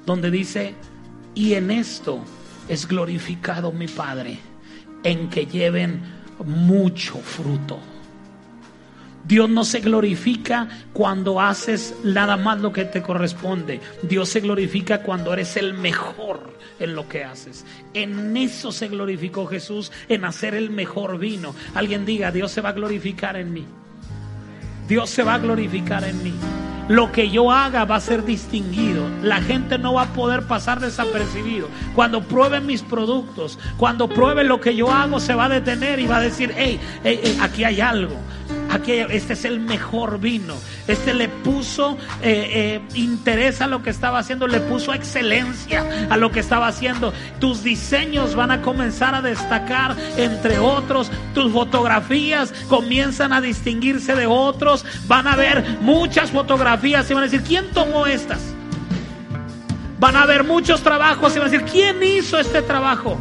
donde 0.04 0.30
dice, 0.30 0.74
y 1.34 1.54
en 1.54 1.70
esto 1.70 2.20
es 2.68 2.86
glorificado 2.86 3.72
mi 3.72 3.88
Padre, 3.88 4.38
en 5.02 5.30
que 5.30 5.46
lleven 5.46 6.02
mucho 6.44 7.14
fruto. 7.18 7.78
Dios 9.24 9.48
no 9.48 9.64
se 9.64 9.80
glorifica 9.80 10.68
cuando 10.92 11.40
haces 11.40 11.94
nada 12.02 12.36
más 12.36 12.60
lo 12.60 12.72
que 12.72 12.84
te 12.84 13.02
corresponde. 13.02 13.80
Dios 14.02 14.28
se 14.28 14.40
glorifica 14.40 15.02
cuando 15.02 15.32
eres 15.32 15.56
el 15.56 15.74
mejor 15.74 16.58
en 16.80 16.96
lo 16.96 17.08
que 17.08 17.22
haces. 17.22 17.64
En 17.94 18.36
eso 18.36 18.72
se 18.72 18.88
glorificó 18.88 19.46
Jesús, 19.46 19.92
en 20.08 20.24
hacer 20.24 20.54
el 20.54 20.70
mejor 20.70 21.18
vino. 21.18 21.54
Alguien 21.74 22.04
diga, 22.04 22.32
Dios 22.32 22.50
se 22.50 22.60
va 22.60 22.70
a 22.70 22.72
glorificar 22.72 23.36
en 23.36 23.52
mí. 23.52 23.64
Dios 24.92 25.08
se 25.08 25.22
va 25.22 25.36
a 25.36 25.38
glorificar 25.38 26.04
en 26.04 26.22
mí. 26.22 26.34
Lo 26.86 27.12
que 27.12 27.30
yo 27.30 27.50
haga 27.50 27.86
va 27.86 27.96
a 27.96 28.00
ser 28.00 28.26
distinguido. 28.26 29.08
La 29.22 29.40
gente 29.40 29.78
no 29.78 29.94
va 29.94 30.02
a 30.02 30.12
poder 30.12 30.42
pasar 30.42 30.80
desapercibido. 30.80 31.68
Cuando 31.94 32.22
pruebe 32.22 32.60
mis 32.60 32.82
productos, 32.82 33.58
cuando 33.78 34.06
pruebe 34.06 34.44
lo 34.44 34.60
que 34.60 34.76
yo 34.76 34.92
hago, 34.92 35.18
se 35.18 35.34
va 35.34 35.46
a 35.46 35.48
detener 35.48 35.98
y 35.98 36.06
va 36.06 36.18
a 36.18 36.20
decir, 36.20 36.52
hey, 36.54 36.78
aquí 37.40 37.64
hay 37.64 37.80
algo 37.80 38.16
este 38.76 39.32
es 39.32 39.44
el 39.44 39.60
mejor 39.60 40.18
vino. 40.18 40.54
Este 40.86 41.14
le 41.14 41.28
puso 41.28 41.96
eh, 42.22 42.80
eh, 42.80 42.80
interés 42.94 43.60
a 43.60 43.66
lo 43.66 43.82
que 43.82 43.90
estaba 43.90 44.18
haciendo, 44.18 44.46
le 44.46 44.60
puso 44.60 44.92
excelencia 44.94 45.84
a 46.10 46.16
lo 46.16 46.30
que 46.30 46.40
estaba 46.40 46.68
haciendo. 46.68 47.12
Tus 47.38 47.62
diseños 47.62 48.34
van 48.34 48.50
a 48.50 48.62
comenzar 48.62 49.14
a 49.14 49.22
destacar 49.22 49.96
entre 50.16 50.58
otros. 50.58 51.10
Tus 51.34 51.52
fotografías 51.52 52.52
comienzan 52.68 53.32
a 53.32 53.40
distinguirse 53.40 54.14
de 54.14 54.26
otros. 54.26 54.84
Van 55.06 55.26
a 55.26 55.36
ver 55.36 55.78
muchas 55.80 56.30
fotografías 56.30 57.10
y 57.10 57.14
van 57.14 57.24
a 57.24 57.26
decir, 57.26 57.42
¿quién 57.42 57.70
tomó 57.72 58.06
estas? 58.06 58.40
Van 59.98 60.16
a 60.16 60.26
ver 60.26 60.44
muchos 60.44 60.82
trabajos 60.82 61.36
y 61.36 61.38
van 61.38 61.48
a 61.48 61.50
decir, 61.50 61.66
¿quién 61.70 62.02
hizo 62.02 62.38
este 62.38 62.62
trabajo? 62.62 63.18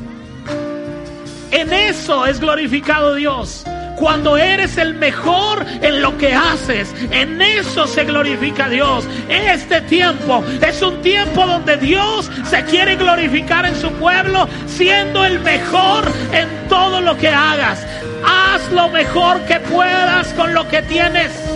En 1.52 1.74
eso 1.74 2.26
es 2.26 2.40
glorificado 2.40 3.16
Dios. 3.16 3.66
Cuando 4.02 4.36
eres 4.36 4.80
el 4.80 4.96
mejor 4.96 5.64
en 5.80 6.02
lo 6.02 6.18
que 6.18 6.34
haces, 6.34 6.92
en 7.12 7.40
eso 7.40 7.86
se 7.86 8.04
glorifica 8.04 8.68
Dios. 8.68 9.06
Este 9.30 9.80
tiempo 9.82 10.44
es 10.60 10.82
un 10.82 11.04
tiempo 11.04 11.46
donde 11.46 11.78
Dios 11.78 12.32
se 12.50 12.66
quiere 12.66 12.96
glorificar 12.96 13.64
en 13.64 13.76
su 13.76 13.92
pueblo, 13.92 14.50
siendo 14.66 15.24
el 15.24 15.40
mejor 15.42 16.04
en 16.34 16.50
todo 16.68 17.00
lo 17.00 17.16
que 17.16 17.28
hagas. 17.28 17.86
Haz 18.26 18.72
lo 18.72 18.90
mejor 18.90 19.40
que 19.42 19.60
puedas 19.60 20.34
con 20.34 20.52
lo 20.56 20.68
que 20.68 20.82
tienes. 20.82 21.51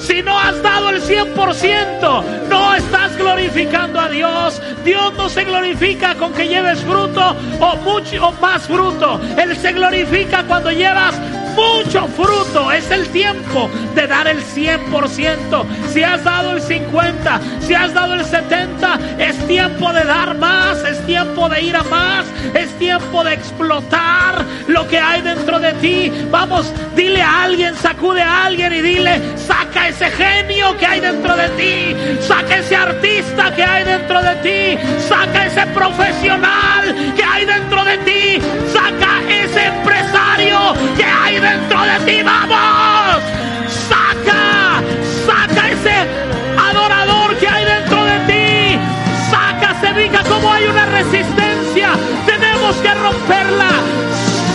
Si 0.00 0.22
no 0.22 0.38
has 0.38 0.62
dado 0.62 0.90
el 0.90 1.02
100%, 1.02 2.24
no 2.48 2.74
estás 2.74 3.16
glorificando 3.16 4.00
a 4.00 4.08
Dios. 4.08 4.60
Dios 4.82 5.12
no 5.14 5.28
se 5.28 5.44
glorifica 5.44 6.14
con 6.14 6.32
que 6.32 6.48
lleves 6.48 6.80
fruto 6.80 7.36
o 7.60 7.76
mucho 7.76 8.28
o 8.28 8.32
más 8.32 8.62
fruto. 8.62 9.20
Él 9.36 9.54
se 9.56 9.72
glorifica 9.72 10.42
cuando 10.44 10.70
llevas 10.70 11.14
mucho 11.54 12.06
fruto. 12.08 12.70
Es 12.72 12.90
el 12.90 13.08
tiempo 13.08 13.68
de 13.94 14.06
dar 14.06 14.28
el 14.28 14.42
100%. 14.42 15.64
Si 15.92 16.02
has 16.02 16.22
dado 16.24 16.52
el 16.52 16.62
50, 16.62 17.40
si 17.60 17.74
has 17.74 17.92
dado 17.94 18.14
el 18.14 18.24
70, 18.24 18.98
es 19.18 19.36
tiempo 19.46 19.92
de 19.92 20.04
dar 20.04 20.36
más, 20.36 20.78
es 20.84 21.04
tiempo 21.06 21.48
de 21.48 21.62
ir 21.62 21.76
a 21.76 21.82
más, 21.84 22.26
es 22.54 22.70
tiempo 22.78 23.24
de 23.24 23.34
explotar 23.34 24.44
lo 24.68 24.86
que 24.88 24.98
hay 24.98 25.22
dentro 25.22 25.58
de 25.58 25.72
ti. 25.74 26.12
Vamos, 26.30 26.72
dile 26.94 27.22
a 27.22 27.44
alguien, 27.44 27.74
sacude 27.76 28.22
a 28.22 28.46
alguien 28.46 28.72
y 28.72 28.80
dile, 28.80 29.20
saca 29.36 29.88
ese 29.88 30.10
genio 30.10 30.76
que 30.78 30.86
hay 30.86 31.00
dentro 31.00 31.36
de 31.36 31.48
ti, 31.50 32.22
saca 32.22 32.58
ese 32.58 32.76
artista 32.76 33.54
que 33.54 33.64
hay 33.64 33.84
dentro 33.84 34.22
de 34.22 34.34
ti, 34.36 35.00
saca 35.08 35.46
ese 35.46 35.66
profesional 35.68 37.14
que 37.16 37.22
hay 37.22 37.44
dentro 37.44 37.84
de 37.84 37.98
ti, 37.98 38.38
saca 38.72 39.20
ese 39.28 39.66
empresario 39.66 40.19
que 40.96 41.04
hay 41.04 41.38
dentro 41.38 41.82
de 41.82 41.98
ti, 42.06 42.22
vamos, 42.22 43.22
saca, 43.88 44.82
saca 45.26 45.70
ese 45.70 46.08
adorador 46.58 47.36
que 47.36 47.46
hay 47.46 47.64
dentro 47.66 48.02
de 48.04 48.18
ti, 48.20 48.78
saca, 49.30 49.78
se 49.80 49.92
diga 49.92 50.22
como 50.24 50.50
hay 50.50 50.64
una 50.64 50.86
resistencia, 50.86 51.90
tenemos 52.24 52.74
que 52.76 52.94
romperla, 52.94 53.70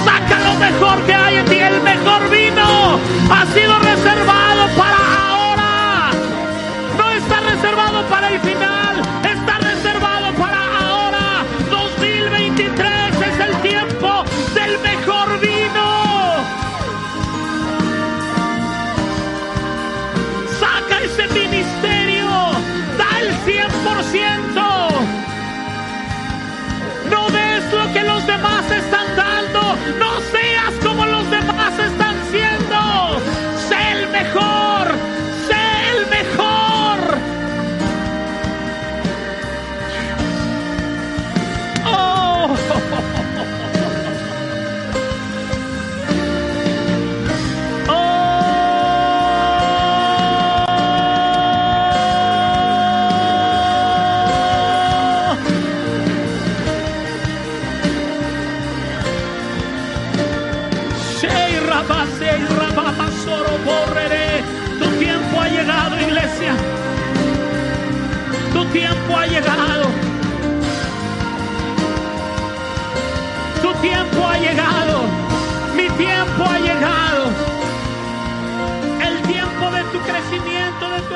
saca 0.04 0.40
lo 0.40 0.56
mejor 0.56 1.06
que 1.06 1.14
hay 1.14 1.36
en 1.36 1.46
ti, 1.46 1.60
el 1.60 1.82
mejor 1.82 2.30
vino. 2.32 3.00
Ha 3.30 3.46
sido 3.54 3.78
reservado 3.80 4.45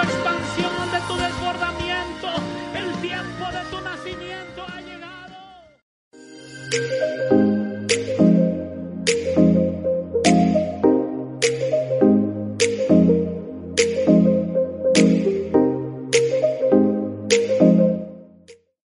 expansión, 0.04 0.39